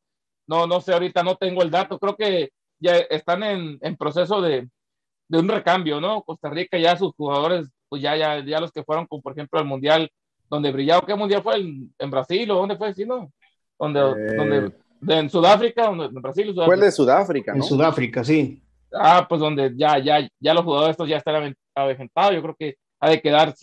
[0.46, 1.98] No, no sé, ahorita no tengo el dato.
[1.98, 4.68] Creo que ya están en, en proceso de,
[5.28, 6.22] de, un recambio, ¿no?
[6.22, 9.58] Costa Rica ya sus jugadores, pues ya, ya, ya los que fueron, como por ejemplo,
[9.58, 10.10] al Mundial,
[10.48, 11.56] donde brillaba, ¿qué Mundial fue?
[11.56, 12.94] ¿En, Brasil o dónde fue?
[12.94, 13.30] ¿Sí, no?
[13.78, 14.72] Donde, donde,
[15.08, 16.46] en Sudáfrica, donde, en Brasil.
[16.46, 16.76] Sudáfrica.
[16.76, 17.58] Fue de Sudáfrica, ¿no?
[17.58, 18.62] En Sudáfrica, sí.
[18.94, 22.34] Ah, pues donde ya, ya, ya los jugadores estos ya están aventados.
[22.34, 23.54] Yo creo que ha de quedar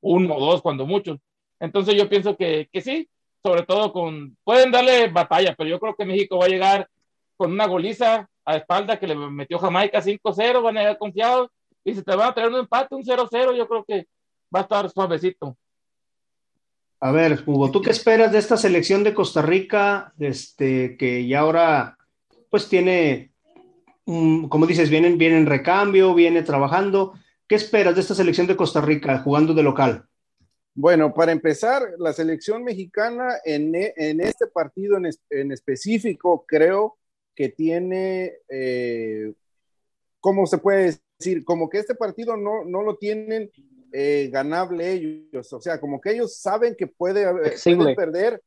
[0.00, 1.18] uno o dos, cuando muchos.
[1.60, 3.08] Entonces yo pienso que, que sí,
[3.42, 6.88] sobre todo con, pueden darle batalla, pero yo creo que México va a llegar
[7.36, 11.50] con una goliza a espalda que le metió Jamaica 5-0, van a llegar confiados
[11.84, 14.06] y si te van a traer un empate, un 0-0, yo creo que
[14.54, 15.56] va a estar suavecito.
[17.00, 21.40] A ver, Hugo, ¿tú qué esperas de esta selección de Costa Rica, este, que ya
[21.40, 21.96] ahora,
[22.50, 23.30] pues tiene,
[24.04, 27.14] como dices, vienen, viene en recambio, viene trabajando?
[27.46, 30.07] ¿Qué esperas de esta selección de Costa Rica jugando de local?
[30.80, 36.96] Bueno, para empezar, la selección mexicana en, e, este partido en, específico creo
[37.34, 39.34] que tiene, eh,
[40.20, 41.44] ¿cómo se puede decir?
[41.44, 43.50] Como que este partido no, no lo tienen
[43.90, 47.26] eh, ganable ellos, o sea, como que ellos saben que puede,
[47.64, 48.40] pueden perder,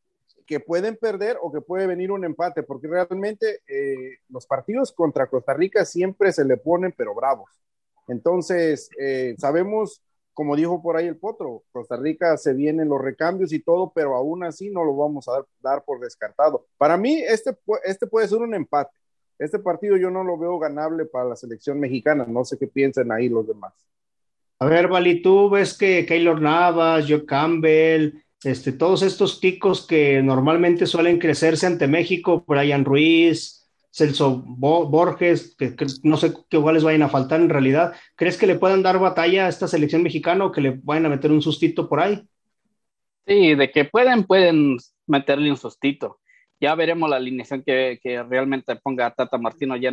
[0.48, 5.28] que pueden perder o que puede venir un empate, porque realmente eh, los partidos contra
[5.28, 7.50] Costa Rica siempre se le ponen, pero bravos.
[8.08, 8.90] Entonces,
[9.38, 10.02] sabemos
[10.34, 14.16] como dijo por ahí el potro, Costa Rica se vienen los recambios y todo, pero
[14.16, 16.66] aún así no lo vamos a dar, por descartado.
[16.78, 18.96] Para mí, este, este puede ser un empate.
[19.38, 22.26] Este partido yo no lo veo ganable para la selección mexicana.
[22.28, 23.74] No sé qué piensan ahí los demás.
[24.60, 30.22] A ver, Vali, tú ves que Keylor Navas, Joe Campbell, este, todos estos ticos que
[30.22, 33.61] normalmente suelen crecerse ante México, Brian Ruiz,
[33.92, 37.94] Celso Borges, que, no sé qué iguales vayan a faltar en realidad.
[38.16, 41.10] ¿Crees que le puedan dar batalla a esta selección mexicana o que le vayan a
[41.10, 42.24] meter un sustito por ahí?
[43.28, 44.78] Sí, de que pueden, pueden
[45.08, 46.20] meterle un sustito.
[46.60, 48.00] Ya veremos la alineación que,
[48.30, 49.92] realmente ponga Tata Martino ya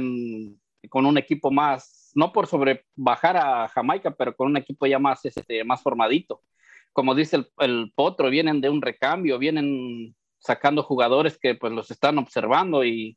[0.88, 5.00] con un equipo más, no por sobre bajar a Jamaica, pero con un equipo ya
[5.00, 6.42] más, este, más formadito.
[6.92, 11.90] Como dice el, el Potro, vienen de un recambio, vienen sacando jugadores que pues los
[11.90, 13.16] están observando y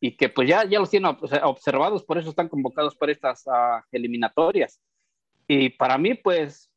[0.00, 3.82] y que pues ya, ya los tienen observados, por eso están convocados para estas uh,
[3.90, 4.80] eliminatorias.
[5.48, 6.70] Y para mí, pues,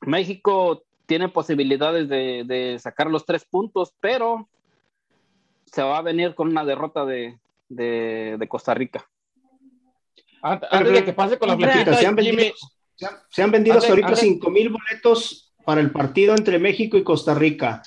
[0.00, 4.48] México tiene posibilidades de, de, sacar los tres puntos, pero
[5.64, 9.08] se va a venir con una derrota de, de, de Costa Rica.
[10.42, 12.54] Antes de que pase con la plaquita, se han vendido,
[13.30, 17.34] se han, vendido hasta ahorita 5 mil boletos para el partido entre México y Costa
[17.34, 17.82] Rica.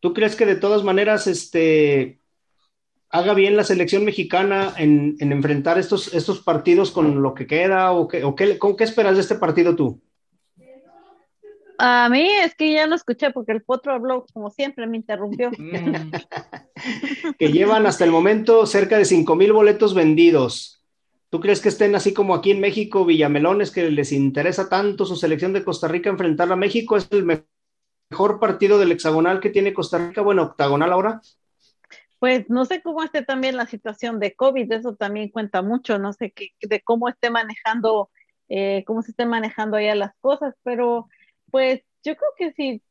[0.00, 2.20] ¿Tú crees que de todas maneras este,
[3.10, 8.08] haga bien la selección mexicana en, enfrentar estos, estos partidos con lo que queda o,
[8.08, 10.00] qué, o qué, con qué esperas de este partido tú?
[11.78, 15.50] A mí es que ya no escuché porque el potro habló como siempre, me interrumpió.
[15.50, 16.10] Mm.
[17.38, 20.82] que llevan hasta el momento cerca de 5 mil boletos vendidos.
[21.28, 25.16] ¿Tú crees que estén así como aquí en México, Villamelones, que les interesa tanto su
[25.16, 26.96] selección de Costa Rica enfrentar a México?
[26.96, 30.22] ¿Es el mejor partido del hexagonal que tiene Costa Rica?
[30.22, 31.20] Bueno, octagonal ahora
[32.18, 36.12] pues no sé cómo esté también la situación de COVID, eso también cuenta mucho, no
[36.12, 38.10] sé qué, de cómo esté manejando,
[38.48, 41.08] eh, cómo se estén manejando allá las cosas, pero
[41.50, 42.82] pues yo creo que si,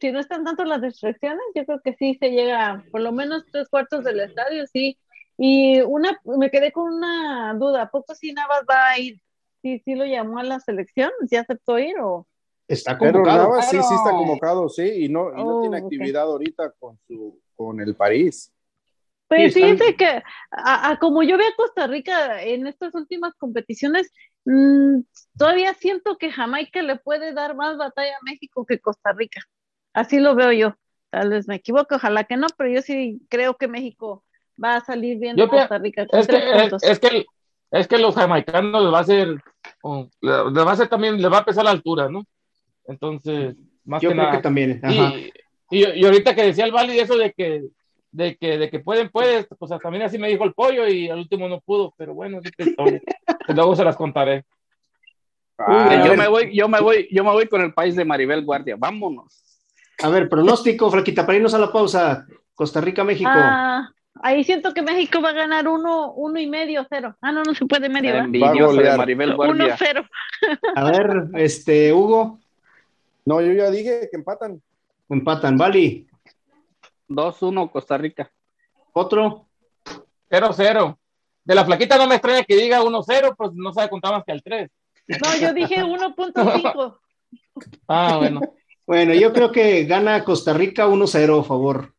[0.00, 3.44] si no están tanto las restricciones, yo creo que sí se llega por lo menos
[3.52, 4.98] tres cuartos del estadio, sí.
[5.36, 9.20] Y una, me quedé con una duda, ¿poco si Navas va a ir?
[9.62, 11.10] ¿Sí, sí lo llamó a la selección?
[11.28, 12.26] ¿Sí aceptó ir o...?
[12.68, 13.48] Está convocado.
[13.48, 16.98] Navas sí, sí está convocado, sí, y no, y no tiene oh, actividad ahorita con,
[17.06, 18.51] su, con el París.
[19.36, 24.12] Pues fíjense que a, como yo veo a Costa Rica en estas últimas competiciones,
[24.44, 25.00] mm,
[25.38, 29.40] todavía siento que Jamaica le puede dar más batalla a México que Costa Rica.
[29.94, 30.74] Así lo veo yo.
[31.10, 34.24] Tal vez me equivoco, ojalá que no, pero yo sí creo que México
[34.62, 36.06] va a salir bien de Costa Rica.
[36.12, 37.26] Es que, es, que,
[37.70, 39.28] es que los jamaicanos les va a ser,
[40.20, 42.24] les va a ser también, les va a pesar la altura, ¿no?
[42.86, 44.36] Entonces, más yo que creo nada.
[44.36, 44.80] que también.
[45.70, 47.62] Y, y, ahorita que decía el Vali eso de que
[48.12, 51.18] de que, de que pueden, puedes, pues también así me dijo el pollo y al
[51.18, 52.40] último no pudo, pero bueno,
[53.48, 54.44] luego se las contaré.
[55.58, 58.44] Ah, yo me voy, yo me voy, yo me voy con el país de Maribel
[58.44, 59.42] Guardia, vámonos.
[60.02, 63.30] A ver, pronóstico, Flaquita, para irnos a la pausa, Costa Rica, México.
[63.32, 63.88] Ah,
[64.22, 67.16] ahí siento que México va a ganar uno, uno y medio, cero.
[67.22, 68.12] Ah, no, no se puede medio.
[68.12, 69.64] de Maribel Guardia.
[69.66, 70.04] Uno, cero.
[70.74, 72.40] A ver, este, Hugo.
[73.24, 74.60] No, yo ya dije que empatan.
[75.08, 76.06] Empatan, Vali.
[77.08, 78.30] 2-1 Costa Rica.
[78.92, 79.48] Otro.
[80.30, 80.98] 0-0.
[81.44, 84.32] De la flaquita no me extraña que diga 1-0, pues no sabe contar más que
[84.32, 84.70] al 3.
[85.08, 86.98] No, yo dije 1.5.
[87.88, 88.40] ah, bueno.
[88.86, 91.94] Bueno, yo creo que gana Costa Rica 1-0, a favor.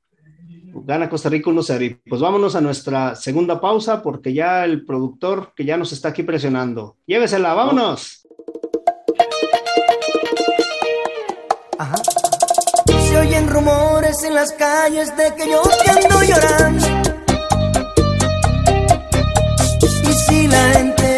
[0.85, 1.85] Gana Costa Rica 1-0.
[1.85, 6.09] Y pues vámonos a nuestra segunda pausa porque ya el productor que ya nos está
[6.09, 6.97] aquí presionando.
[7.05, 8.27] Llévesela, vámonos.
[11.77, 12.23] Ajá
[13.13, 16.87] se oyen rumores en las calles de que yo te ando llorando.
[20.09, 21.12] Y si la gente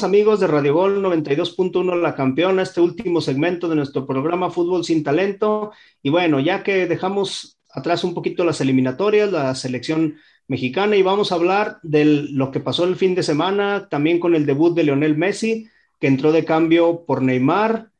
[0.00, 5.04] Amigos de Radio Gol 92.1 La Campeona, este último segmento de nuestro programa Fútbol sin
[5.04, 5.72] Talento.
[6.02, 10.16] Y bueno, ya que dejamos atrás un poquito las eliminatorias, la selección
[10.48, 14.34] mexicana, y vamos a hablar de lo que pasó el fin de semana, también con
[14.34, 15.68] el debut de Lionel Messi,
[16.00, 17.90] que entró de cambio por Neymar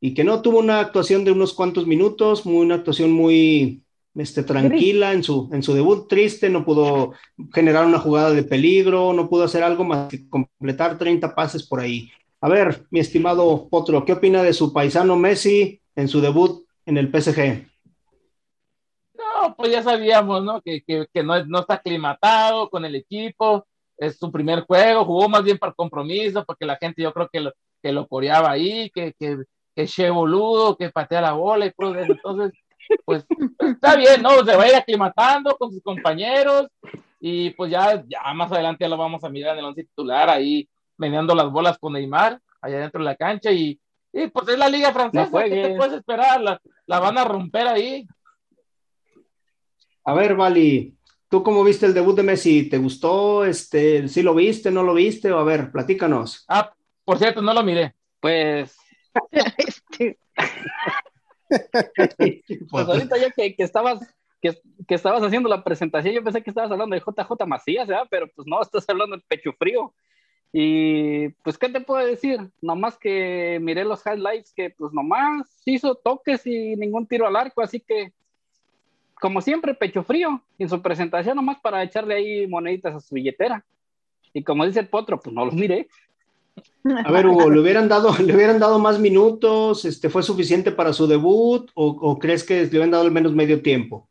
[0.00, 3.83] y que no tuvo una actuación de unos cuantos minutos, muy, una actuación muy
[4.14, 7.14] este, tranquila en su, en su debut, triste, no pudo
[7.52, 11.80] generar una jugada de peligro, no pudo hacer algo más que completar 30 pases por
[11.80, 12.10] ahí.
[12.40, 16.98] A ver, mi estimado Potro, ¿qué opina de su paisano Messi en su debut en
[16.98, 17.66] el PSG?
[19.14, 20.60] No, pues ya sabíamos, ¿no?
[20.60, 25.28] Que, que, que no, no está aclimatado con el equipo, es su primer juego, jugó
[25.28, 27.52] más bien para compromiso, porque la gente yo creo que lo,
[27.82, 29.38] que lo coreaba ahí, que, que,
[29.74, 32.12] que che boludo, que patea la bola y todo eso.
[32.12, 32.52] Entonces,
[33.04, 33.24] pues
[33.58, 34.44] está bien, ¿no?
[34.44, 36.68] Se va a ir aclimatando con sus compañeros
[37.20, 40.28] y pues ya, ya más adelante ya lo vamos a mirar en el once titular
[40.28, 43.78] ahí meneando las bolas con Neymar allá dentro de la cancha y,
[44.12, 46.40] y pues es la liga francesa, No ¿qué te puedes esperar?
[46.40, 48.06] La, la van a romper ahí.
[50.04, 50.94] A ver, Vali,
[51.28, 52.68] ¿tú cómo viste el debut de Messi?
[52.68, 53.44] ¿Te gustó?
[53.44, 54.70] Este, ¿Sí lo viste?
[54.70, 55.32] ¿No lo viste?
[55.32, 56.44] O a ver, platícanos.
[56.48, 56.72] Ah,
[57.04, 57.94] por cierto, no lo miré.
[58.20, 58.76] Pues,
[59.56, 60.18] Este,
[62.70, 64.00] pues ahorita ya que, que estabas
[64.40, 68.06] que, que estabas haciendo la presentación, yo pensé que estabas hablando de JJ Macías, ¿verdad?
[68.10, 69.94] Pero pues no, estás hablando de pecho frío.
[70.52, 72.38] Y pues, ¿qué te puedo decir?
[72.60, 77.62] Nomás que miré los highlights que pues nomás hizo toques y ningún tiro al arco,
[77.62, 78.12] así que
[79.24, 83.64] como siempre, pecho frío, en su presentación nomás para echarle ahí moneditas a su billetera.
[84.34, 85.88] Y como dice el potro, pues no lo miré.
[87.04, 89.84] A ver, Hugo, ¿le hubieran dado, le hubieran dado más minutos?
[89.84, 91.70] Este, ¿Fue suficiente para su debut?
[91.74, 94.08] ¿O, o crees que le hubieran dado al menos medio tiempo?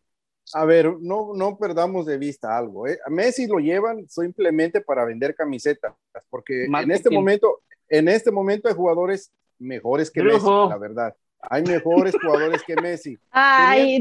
[0.53, 2.87] A ver, no, no perdamos de vista algo.
[2.87, 2.99] ¿eh?
[3.05, 5.93] A Messi lo llevan simplemente para vender camisetas,
[6.29, 11.15] porque en este momento, en este momento hay jugadores mejores que Messi, la verdad.
[11.49, 13.17] Hay mejores jugadores que Messi.
[13.31, 13.99] Ay,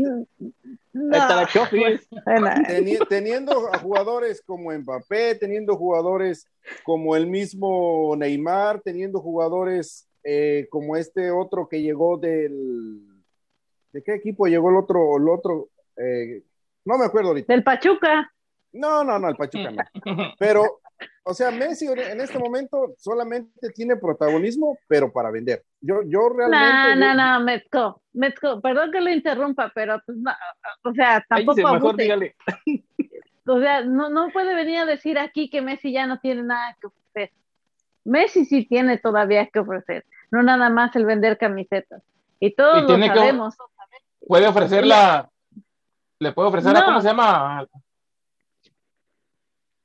[0.92, 2.50] la no.
[2.66, 6.46] Teni- teniendo a jugadores como Mbappé, teniendo jugadores
[6.84, 13.00] como el mismo Neymar, teniendo jugadores eh, como este otro que llegó del...
[13.92, 15.16] ¿De qué equipo llegó el otro?
[15.16, 16.42] El otro eh,
[16.84, 17.52] no me acuerdo ahorita.
[17.52, 18.32] Del Pachuca.
[18.72, 19.82] No, no, no, el Pachuca no.
[20.38, 20.80] Pero,
[21.24, 25.62] o sea, Messi en este momento solamente tiene protagonismo, pero para vender.
[25.80, 26.96] Yo, yo No, realmente...
[26.96, 30.32] no, yo- no, Mezco, Mezco, perdón que lo interrumpa, pero pues no,
[30.84, 32.36] o sea, Ahí tampoco dice, mejor dígale.
[33.46, 36.76] O sea, no, no puede venir a decir aquí que Messi ya no tiene nada
[36.80, 37.32] que ofrecer.
[38.04, 42.02] Messi sí tiene todavía que ofrecer, no nada más el vender camisetas.
[42.40, 43.56] Y todos Y lo tiene que- sabemos.
[44.26, 45.28] Puede ofrecer la.
[46.20, 46.80] Le puede ofrecer a.
[46.80, 46.86] No.
[46.86, 47.66] ¿Cómo se llama?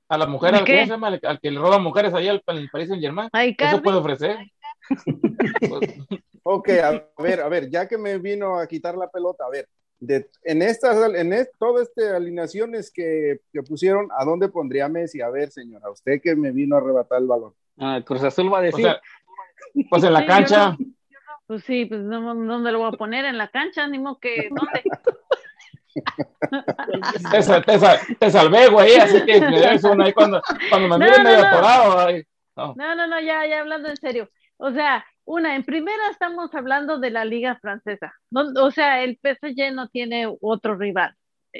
[0.09, 0.73] A la mujer, ¿A al, qué?
[0.73, 1.07] ¿cómo se llama?
[1.07, 3.29] Al, al que le roba mujeres ahí al, al Paris Saint Germain.
[3.33, 4.37] Ay, Eso puede ofrecer.
[5.67, 5.81] Pues,
[6.43, 9.67] Ok, a ver, a ver, ya que me vino a quitar la pelota, a ver,
[9.99, 15.19] de, en estas, en es- todas estas alineaciones que, que pusieron, ¿a dónde pondría Messi?
[15.19, 17.53] A ver, señora, usted que me vino a arrebatar el balón.
[17.77, 18.85] Ah, Cruz Azul va a o decir.
[18.85, 19.01] sea,
[19.89, 20.77] pues en la cancha.
[21.47, 23.25] Pues sí, pues no, ¿dónde lo voy a poner?
[23.25, 24.83] En la cancha, ni modo que, ¿dónde?
[27.31, 28.95] Te, sal- te sal- te salvé, güey.
[28.97, 31.45] Así que me debes una ahí cuando, cuando me No, mires no, medio no.
[31.47, 31.99] atorado.
[31.99, 32.23] ay,
[32.55, 32.73] no.
[32.75, 34.29] No, no, no, ya, ya hablando en serio.
[34.57, 38.13] O sea, una, en primera estamos hablando de la liga francesa.
[38.31, 41.13] No, o sea, el PSG no tiene otro rival.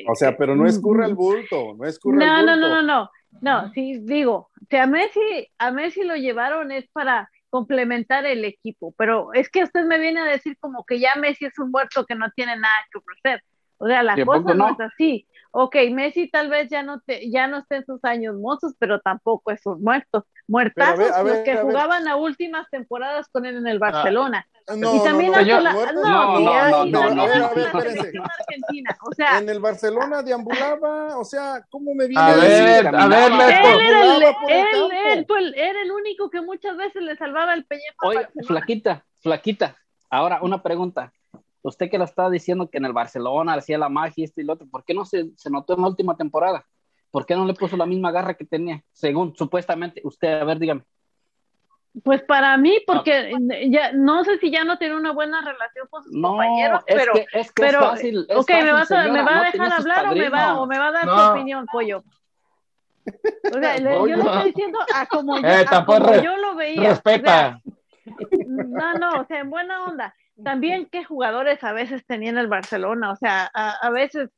[0.08, 2.68] O sea, pero no escurre el bulto, no escurre No, el no, bulto.
[2.70, 3.10] no, no, no.
[3.42, 8.94] No, sí, digo, si a Messi, a Messi lo llevaron es para complementar el equipo,
[8.98, 12.06] pero es que usted me viene a decir como que ya Messi es un muerto
[12.06, 13.44] que no tiene nada que ofrecer.
[13.78, 15.28] O sea, la ¿Y a cosa poco no es así.
[15.52, 19.00] Ok, Messi tal vez ya no te, ya no esté en sus años mozos, pero
[19.00, 20.26] tampoco es un muerto.
[20.48, 23.80] Muertazos ver, a los ver, que a jugaban a últimas temporadas con él en el
[23.80, 24.48] Barcelona.
[24.76, 28.98] No, y también no, no, la- muertos, no, no, y- no, y no, no, argentina.
[29.06, 32.66] O sea, En el Barcelona deambulaba, o sea, ¿cómo me viene A a decir?
[32.66, 33.32] ver, a ver.
[33.32, 37.54] Él era, el, él, él fue el- era el único que muchas veces le salvaba
[37.54, 38.14] el pellejo.
[38.14, 38.48] Barcelona.
[38.48, 39.76] flaquita, flaquita.
[40.10, 41.14] Ahora, una pregunta.
[41.68, 44.54] Usted que lo está diciendo que en el Barcelona hacía la magia, esto y lo
[44.54, 46.66] otro, ¿por qué no se, se notó en la última temporada?
[47.12, 48.84] ¿Por qué no le puso la misma garra que tenía?
[48.92, 50.84] Según supuestamente, usted, a ver, dígame.
[52.04, 53.32] Pues para mí, porque
[53.70, 57.26] ya no sé si ya no tiene una buena relación con sus compañeros, pero, es
[57.32, 59.38] que, es que pero, es fácil, es ok, fácil, ¿me, vas a, señora, ¿me va
[59.38, 61.16] a dejar hablar o me va, o me va a dar No.
[61.26, 62.04] su opinión, pollo?
[63.50, 66.22] O sea, le- yo le estoy diciendo a como yo, Eh, a tampoco como re-
[66.24, 66.90] yo lo veía.
[66.90, 67.62] Respeta.
[68.06, 70.14] O sea, no, no, o sea, en buena onda.
[70.44, 74.30] También qué jugadores a veces tenían el Barcelona, o sea, a, a veces,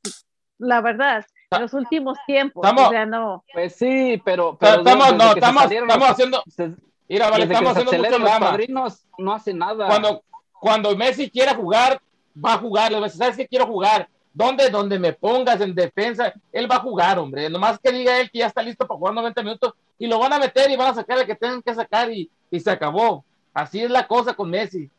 [0.58, 3.44] la verdad, en los últimos tiempos, Estamos- o sea, no.
[3.54, 6.76] Pues sí, pero, Pero estamos, no, estamos, salieron estamos haciendo, se-
[7.08, 8.46] mira, vale, estamos haciendo mucho los drama.
[8.52, 9.88] padrinos, no hace nada.
[9.88, 10.24] Cuando,
[10.54, 12.00] cuando Messi quiera jugar,
[12.44, 12.92] va a jugar.
[12.92, 14.08] Le voy a decir, ¿sabes qué quiero jugar?
[14.34, 14.70] ¿Dónde?
[14.70, 16.32] Donde me pongas en defensa.
[16.52, 17.50] Él va a jugar, hombre.
[17.50, 20.34] Nomás que diga él que ya está listo para jugar 90 minutos y lo van
[20.34, 23.26] a meter y van a sacar el que tengan que sacar y, y se acabó.
[23.54, 24.90] Así es la cosa con Messi.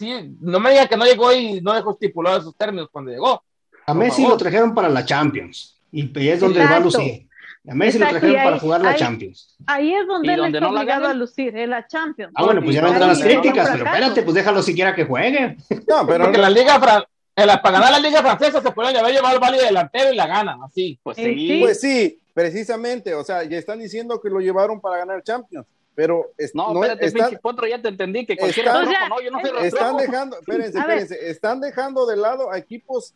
[0.00, 3.42] Sí, no me diga que no llegó y no dejó estipulado esos términos cuando llegó.
[3.86, 4.30] A Messi favor.
[4.30, 7.28] lo trajeron para la Champions y ahí es donde va a lucir.
[7.68, 9.54] A Messi lo trajeron para jugar la ahí- Champions.
[9.66, 12.32] Ahí es donde él donde está no obligado a lucir, en la Champions.
[12.34, 13.96] Ah, bueno, pues ya Ahí vendrán las críticas, pero fracaso.
[13.96, 15.56] espérate, pues déjalo siquiera que juegue.
[15.86, 17.04] No, pero Porque no- la liga fran-
[17.36, 20.16] en la, para ganar la liga francesa se pueden haber llevado el vale delantero y
[20.16, 20.98] la ganan, así.
[21.02, 21.58] pues sí, sí.
[21.60, 25.66] Pues sí, precisamente, o sea, ya están diciendo que lo llevaron para ganar Champions,
[26.00, 28.96] pero es- no, no, espérate, están, potro, ya te entendí que cualquier están- rojo, O
[28.98, 32.56] sea, no, yo no soy es- están dejando, espérense, espérense, están dejando de lado a
[32.56, 33.12] equipos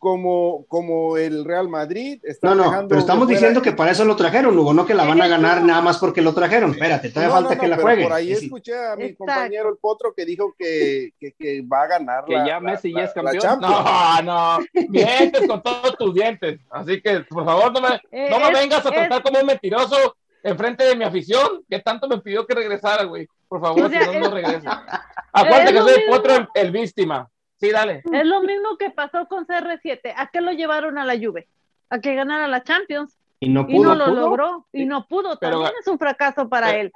[0.00, 4.04] como, como el Real Madrid, No, están no, dejando pero estamos diciendo que para eso
[4.04, 6.72] lo trajeron, Hugo, no que la van a ganar nada más porque lo trajeron.
[6.72, 8.02] Espérate, todavía No, falta no, que la pero juegue.
[8.02, 8.44] Por ahí sí.
[8.46, 9.18] escuché a mi Exacto.
[9.24, 12.60] compañero el Potro que dijo que, que, que va a ganar Que la, ya la-
[12.60, 13.60] Messi ya la- es la campeón.
[13.60, 14.58] No, no,
[14.90, 16.60] mientes con todos tus dientes.
[16.70, 19.38] Así que, por favor, no me, Eh, no me es- vengas a es- tratar como
[19.40, 23.26] un mentiroso enfrente de mi afición, que tanto me pidió que regresara, güey.
[23.48, 24.68] Por favor, O sea, si no, no es- regrese.
[25.32, 26.14] Acuérdate que soy el mismo.
[26.16, 27.28] potro el, el víctima.
[27.60, 28.02] Sí, dale.
[28.12, 30.12] Es lo mismo que pasó con CR7.
[30.16, 31.48] ¿A qué lo llevaron a la Juve?
[31.90, 33.16] A que ganara la Champions.
[33.40, 33.88] Y no Y pudo.
[33.88, 34.20] no lo pudo.
[34.20, 34.66] logró.
[34.72, 35.38] Y no pudo.
[35.40, 36.92] Pero- También es un fracaso para pero- él.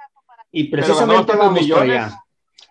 [0.51, 2.19] Y precisamente vamos para allá.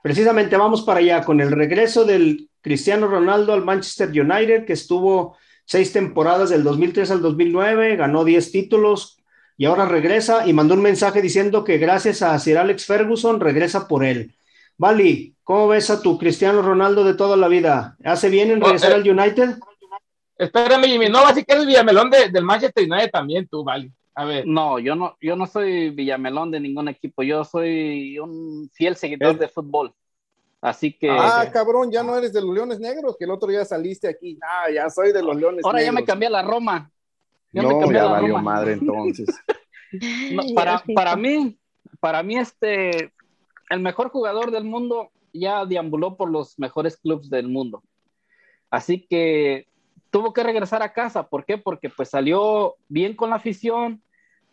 [0.02, 5.36] Precisamente vamos para allá con el regreso del Cristiano Ronaldo al Manchester United, que estuvo
[5.64, 9.17] seis temporadas del 2003 al 2009, ganó 10 títulos
[9.58, 13.86] y ahora regresa y mandó un mensaje diciendo que gracias a Sir Alex Ferguson regresa
[13.86, 14.34] por él.
[14.78, 17.96] Vali, ¿cómo ves a tu Cristiano Ronaldo de toda la vida?
[18.04, 19.56] ¿Hace bien en No, regresar eh, al United?
[20.38, 21.08] Espérame, Jimmy.
[21.08, 23.90] No, así que eres Villamelón de- del Manchester United también, tú, vale.
[24.14, 24.46] A ver.
[24.46, 29.32] No, yo no, yo no soy Villamelón de ningún equipo, yo soy un fiel seguidor
[29.34, 29.92] Es- de fútbol.
[30.60, 33.64] Así que Ah, cabrón, ya no eres de los Leones Negros, que el otro día
[33.64, 34.38] saliste aquí.
[34.42, 36.00] Ah, ya soy de los Leones ahora ya Negros.
[36.02, 36.90] me cambié a la Roma.
[37.52, 38.42] Ya No, ya la valió Roma.
[38.42, 39.28] madre entonces.
[40.30, 41.58] No, para, para mí,
[41.98, 43.10] para mí este,
[43.70, 47.82] el mejor jugador del mundo ya deambuló por los mejores clubes del mundo.
[48.70, 49.66] Así que
[50.10, 51.28] tuvo que regresar a casa.
[51.28, 51.56] ¿Por qué?
[51.56, 54.02] Porque pues salió bien con la afición,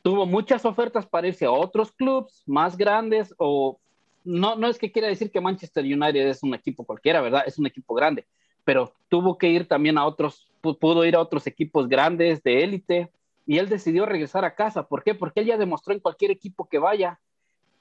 [0.01, 3.79] tuvo muchas ofertas para irse a otros clubes más grandes o
[4.23, 7.43] no, no es que quiera decir que Manchester United es un equipo cualquiera, ¿verdad?
[7.45, 8.25] Es un equipo grande,
[8.63, 13.11] pero tuvo que ir también a otros, pudo ir a otros equipos grandes de élite
[13.45, 14.87] y él decidió regresar a casa.
[14.87, 15.13] ¿Por qué?
[15.13, 17.19] Porque él ya demostró en cualquier equipo que vaya.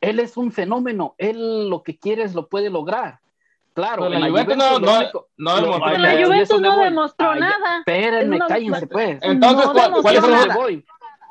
[0.01, 3.20] Él es un fenómeno, él lo que quiere es lo puede lograr.
[3.72, 7.78] Claro, en la Juventus no- demostró En la Juventus no demostró nada.
[7.78, 9.18] Espérenme, No- cállense pues.
[9.22, 10.85] Entonces, no ¿cuál- cuál es donde voy.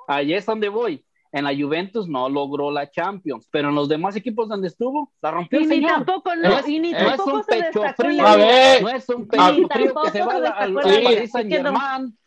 [0.08, 1.06] Ahí es donde voy.
[1.36, 5.31] En la Juventus no logró la Champions, pero en los demás equipos donde estuvo, la
[5.31, 5.91] rompió Y el ni señor.
[5.91, 8.81] tampoco, no, Es- y ni es No es tampoco un pecho frío, la A ver.
[8.84, 11.03] no es un Ni pecho frío que tampoco se va se al, destacó al en
[11.03, 12.17] la Paris Saint Germain.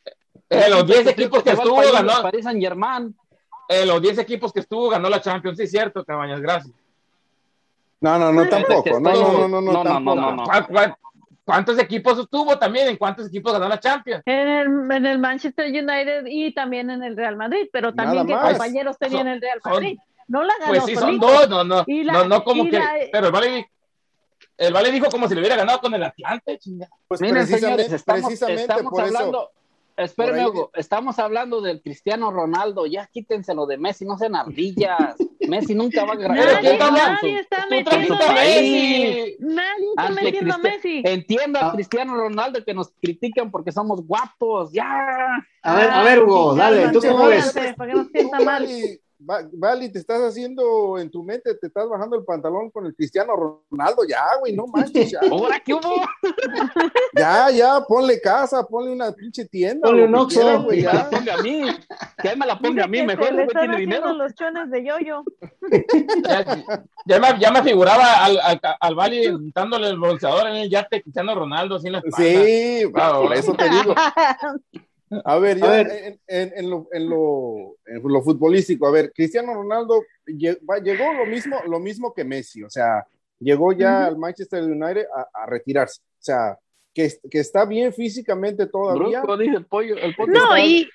[0.50, 2.12] En los 10 equipos que estuvo, ganó.
[2.22, 3.16] Paris Saint Germain.
[3.68, 5.56] En los 10 equipos que estuvo, ganó la Champions.
[5.58, 6.74] Sí, cierto, Cabañas, gracias.
[8.00, 9.00] No, no, no, Pero es que tampoco.
[9.00, 10.16] No, estoy- no, no, no, no, no, no, tampoco.
[10.20, 10.44] no, no.
[10.44, 10.96] ¿Cuál- cuál-
[11.46, 12.88] ¿Cuántos equipos estuvo también?
[12.88, 14.20] ¿En cuántos equipos ganó la Champions?
[14.26, 18.34] En el, en el Manchester United y también en el Real Madrid, pero también que
[18.34, 19.96] compañeros tenían Son- el Real son- Madrid.
[20.26, 22.80] No la ganó Pues sí, son dos, no, no, Y la- no, no como que,
[22.80, 23.70] la- pero el Vale,
[24.58, 26.88] el Vale dijo como si le hubiera ganado con el Atlante, chinga.
[27.06, 29.55] Pues Miren, precisamente, señores, estamos, precisamente estamos por hablando, eso.
[29.96, 35.16] Ahí- Hugo, estamos hablando del Cristiano Ronaldo, ya quítenselo de Messi, no sean ardillas.
[35.48, 36.36] Messi nunca va a ganar.
[36.36, 37.12] Nadie, ¿quién está hablando?
[37.22, 39.36] nadie está metiendo a Messi.
[39.40, 41.02] Nadie está Ante metiendo a Messi.
[41.04, 41.72] Entiendo a Ah.
[41.72, 45.36] Cristiano Ronaldo que nos critican porque somos guapos, ya.
[45.62, 47.52] A ver, a ver, Hugo, dale, ¿tú cómo ves?
[47.76, 48.68] Para que no sienta mal.
[49.18, 53.34] Vali, te estás haciendo en tu mente, te estás bajando el pantalón con el Cristiano
[53.34, 55.20] Ronaldo, ya, güey, no manches, ya.
[55.30, 55.80] ¿Ahora qué hubo?
[57.16, 59.88] Ya, ya, ponle casa, ponle una pinche tienda.
[59.88, 60.62] Ponle un oxo.
[60.64, 61.08] güey, ya.
[61.10, 61.62] ponga a mí,
[62.18, 64.12] que él me la ponga a mí, mejor, no tiene dinero.
[64.12, 65.22] los chones de yoyo.
[66.28, 66.44] Ya,
[67.06, 71.02] ya, me, ya me figuraba al, al, al Vali dándole el bolsador en el yate
[71.02, 73.94] Cristiano Ronaldo, así en la Sí, por eso te digo.
[75.24, 75.80] A ver, ya
[76.26, 82.24] En, lo, en, lo, futbolístico, a ver, Cristiano Ronaldo llegó lo mismo, lo mismo que
[82.24, 83.06] Messi, o sea,
[83.38, 86.58] llegó ya al Manchester United a, retirarse, o sea,
[86.92, 89.20] que, que, está bien físicamente todavía.
[89.20, 90.88] el pollo, el pollo no, y,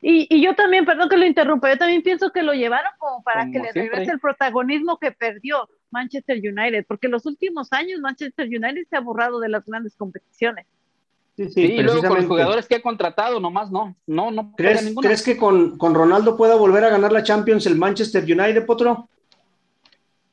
[0.00, 3.50] y, yo también, perdón que lo interrumpa, yo también pienso que lo llevaron como para
[3.50, 8.84] que le regrese el protagonismo que perdió Manchester United, porque los últimos años Manchester United
[8.88, 10.66] se ha borrado de las grandes competiciones.
[11.36, 14.52] Sí, sí, y luego con los jugadores que ha contratado, nomás no, no, no.
[14.54, 18.66] ¿Crees, ¿crees que con, con, Ronaldo pueda volver a ganar la Champions el Manchester United,
[18.66, 19.08] Potro?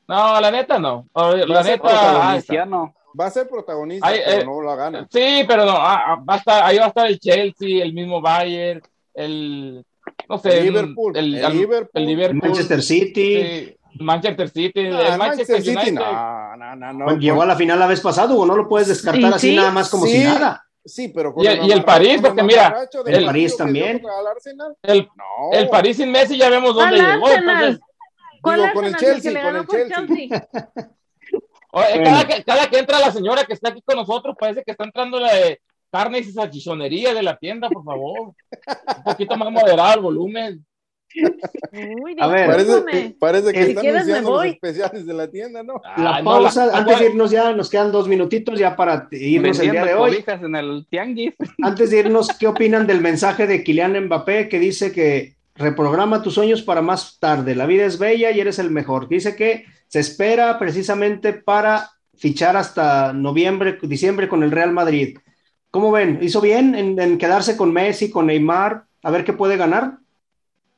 [0.06, 1.06] No, la neta no.
[1.14, 2.94] La neta, no.
[3.18, 5.08] Va a ser protagonista, pero eh, no la gana.
[5.10, 7.92] Sí, pero no, ah, ah, va a estar, ahí va a estar el Chelsea, el
[7.92, 8.82] mismo Bayern,
[9.14, 9.84] el
[10.28, 11.56] no sé, el Liverpool, el, el,
[12.06, 13.76] Liverpool, Manchester City.
[13.98, 17.18] Manchester City, el Manchester, City, no, no, no, no.
[17.18, 19.88] Llegó a la final la vez pasada, o no lo puedes descartar así nada más
[19.88, 20.64] como si nada.
[20.84, 24.02] Sí, pero y, el, y el París, porque mira, el París también.
[24.82, 25.08] El,
[25.52, 27.28] el, París sin Messi ya vemos dónde llegó.
[27.28, 27.80] Entonces,
[28.44, 30.48] digo, con el Chelsea, con el Chelsea.
[31.72, 34.72] Oye, cada, que, cada que entra la señora que está aquí con nosotros, parece que
[34.72, 35.60] está entrando la de
[35.90, 38.20] carne y salchichonería de la tienda, por favor.
[38.20, 40.66] Un poquito más moderado el volumen
[42.18, 45.80] a ver, parece, parece que están anunciando los especiales de la tienda, ¿no?
[45.96, 49.84] La pausa, antes de irnos ya, nos quedan dos minutitos ya para irnos el día
[49.84, 50.24] de hoy.
[50.26, 50.86] En el
[51.62, 56.34] Antes de irnos, ¿qué opinan del mensaje de Kylian Mbappé que dice que reprograma tus
[56.34, 57.54] sueños para más tarde?
[57.54, 59.08] La vida es bella y eres el mejor.
[59.08, 65.18] Dice que se espera precisamente para fichar hasta noviembre, diciembre con el Real Madrid.
[65.70, 66.18] ¿Cómo ven?
[66.22, 68.84] ¿Hizo bien en, en quedarse con Messi, con Neymar?
[69.02, 69.98] A ver qué puede ganar.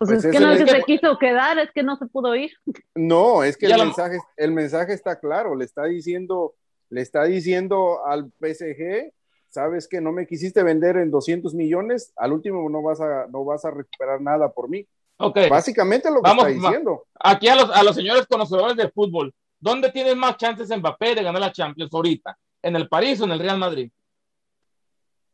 [0.07, 2.51] Pues, pues, es que no se quiso quedar, es que no se pudo ir.
[2.95, 6.55] No, es que el mensaje, el mensaje está claro, le está diciendo,
[6.91, 9.13] le está diciendo al PSG,
[9.49, 13.45] sabes que no me quisiste vender en 200 millones, al último no vas a, no
[13.45, 14.87] vas a recuperar nada por mí.
[15.19, 15.49] Okay.
[15.49, 17.07] Básicamente lo que está diciendo.
[17.21, 21.23] Aquí a los, a los señores conocedores del fútbol, ¿dónde tienen más chances Mbappé de
[21.23, 22.37] ganar la Champions ahorita?
[22.61, 23.91] ¿En el París o en el Real Madrid?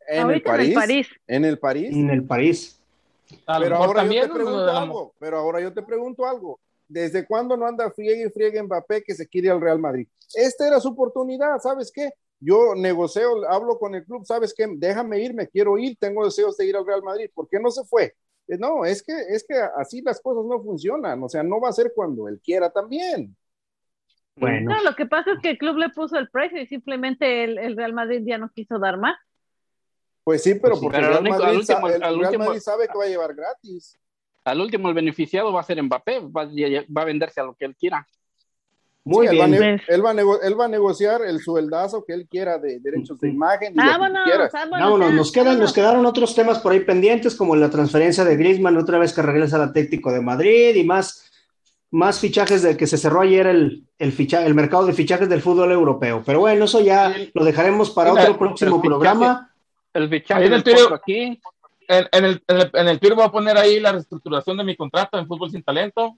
[0.07, 1.09] En, el París, en el París.
[1.27, 1.93] En el París.
[1.95, 2.78] En el París
[3.47, 6.61] pero ahora yo te pregunto algo, pero ahora yo te pregunto algo.
[6.89, 10.09] ¿Desde cuándo no anda friegue y friegue Mbappé que se quiere al Real Madrid?
[10.35, 12.11] Esta era su oportunidad, ¿sabes qué?
[12.41, 14.67] Yo negocio, hablo con el club, ¿sabes qué?
[14.77, 17.31] Déjame ir, me quiero ir, tengo deseos de ir al Real Madrid.
[17.35, 18.15] ¿Por qué no se fue?
[18.47, 21.69] Eh, no, es que, es que así las cosas no funcionan, o sea, no va
[21.69, 23.37] a ser cuando él quiera también.
[24.37, 24.71] Bueno.
[24.71, 27.77] No, lo que pasa es que el club le puso el precio y simplemente el
[27.77, 29.17] Real Madrid ya no quiso dar más.
[30.29, 31.63] Pues sí, pero porque el, Real Madrid,
[32.61, 33.99] sabe que va a llevar gratis.
[34.45, 37.75] Al último, el beneficiado va a ser Mbappé, va, a venderse a lo que él
[37.75, 38.07] quiera.
[39.05, 39.81] Muy bien.
[39.89, 43.73] Él va, a negociar el sueldazo que él quiera de derechos de imagen.
[43.73, 44.29] Y vámonos,
[44.71, 48.77] vámonos, nos, quedan, nos quedaron otros temas por ahí pendientes, como la transferencia de Griezmann,
[48.77, 51.25] otra vez que regresa al Atlético de Madrid y más,
[51.91, 54.15] más fichajes de que se cerró ayer el, el,
[54.45, 56.23] el mercado de fichajes del fútbol europeo.
[56.27, 59.48] Pero bueno, eso ya lo dejaremos para otro próximo programa.
[59.99, 61.41] El fichaje en el tiro, aquí.
[61.89, 65.27] En, el, en, el, tiro voy a poner ahí la reestructuración de mi contrato en
[65.27, 66.17] Fútbol Sin Talento,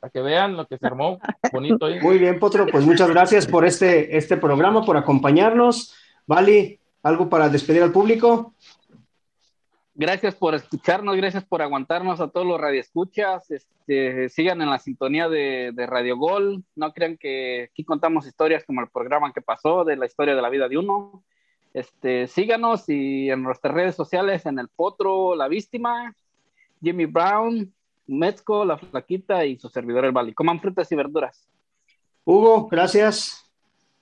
[0.00, 1.18] para que vean lo que se armó
[1.52, 2.00] bonito ahí.
[2.00, 5.94] Muy bien, Potro, pues muchas gracias por este, este programa, por acompañarnos.
[6.26, 8.52] Vali, ¿algo para despedir al público?
[9.94, 13.50] Gracias por escucharnos, gracias por aguantarnos a todos los radioescuchas.
[13.50, 16.64] Este, sigan en la sintonía de, de, Radio Gol.
[16.74, 20.42] No crean que aquí contamos historias como el programa que pasó, de la historia de
[20.42, 21.24] la vida de uno.
[21.76, 26.16] Este, síganos y en nuestras redes sociales, en el Potro, La Víctima,
[26.82, 27.70] Jimmy Brown,
[28.06, 30.32] Metzco, La Flaquita y su servidor El Bali.
[30.32, 31.46] Coman frutas y verduras.
[32.24, 33.44] Hugo, gracias.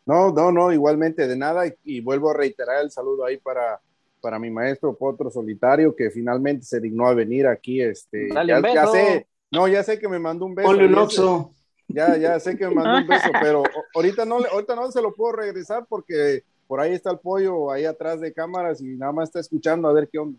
[0.06, 3.80] No, no, no, igualmente de nada y, vuelvo a reiterar el saludo ahí para,
[4.20, 7.82] para mi maestro Potro Solitario que finalmente se dignó a venir aquí.
[7.82, 10.70] Este, ya, sé, no, ya sé que me mandó un beso.
[10.70, 11.54] un
[11.88, 13.64] Ya, ya sé que me mandó un beso, pero
[13.96, 17.84] ahorita no, ahorita no se lo puedo regresar porque por ahí está el pollo ahí
[17.84, 20.38] atrás de cámaras y nada más está escuchando a ver qué onda.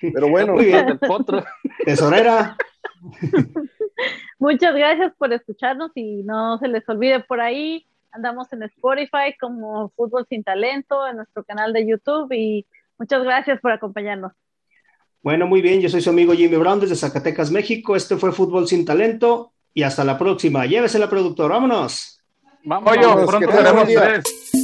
[0.00, 0.56] Pero bueno,
[1.84, 2.56] tesorera.
[4.38, 7.86] Muchas gracias por escucharnos y no se les olvide por ahí.
[8.12, 12.66] Andamos en Spotify como Fútbol Sin Talento, en nuestro canal de YouTube y
[12.98, 14.32] muchas gracias por acompañarnos.
[15.22, 17.94] Bueno, muy bien, yo soy su amigo Jimmy Brown desde Zacatecas, México.
[17.94, 20.64] Este fue Fútbol Sin Talento y hasta la próxima.
[20.64, 22.20] Llévese la productora, vámonos.
[22.64, 24.59] Vamos, yo, pronto seremos tres.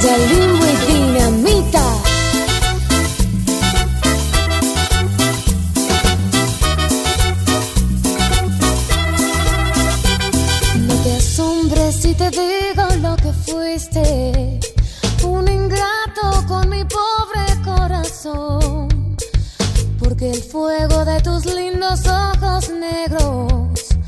[0.00, 1.82] Vaya limbo y dinamita.
[10.86, 14.60] No te asombres si te digo lo que fuiste.
[15.24, 19.16] Un ingrato con mi pobre corazón.
[19.98, 23.98] Porque el fuego de tus lindos ojos negros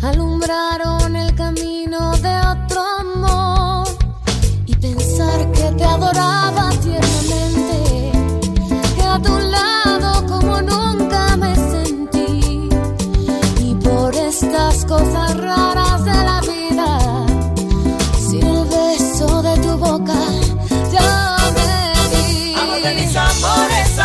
[0.00, 2.16] alumbraron el camino
[5.94, 8.12] Adoraba tiernamente,
[8.96, 12.68] que a tu lado como nunca me sentí.
[13.58, 17.26] Y por estas cosas raras de la vida,
[18.28, 20.20] sin el beso de tu boca,
[20.94, 21.08] yo
[21.56, 22.54] me di.
[22.54, 23.98] Habla de mis amores.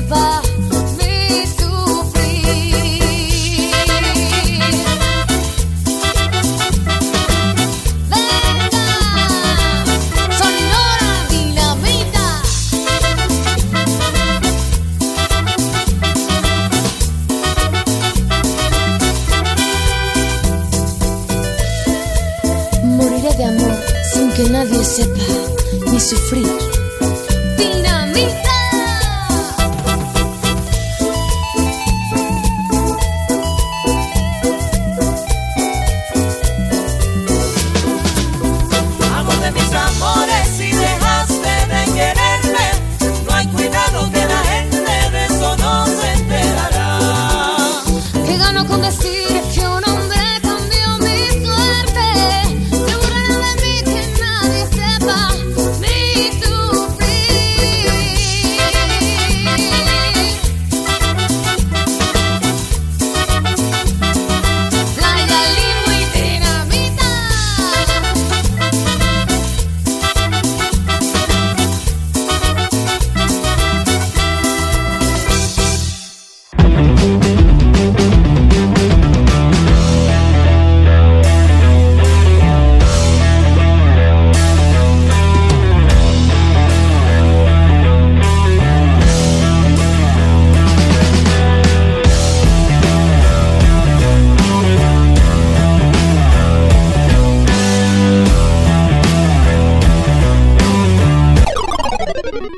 [0.00, 0.49] never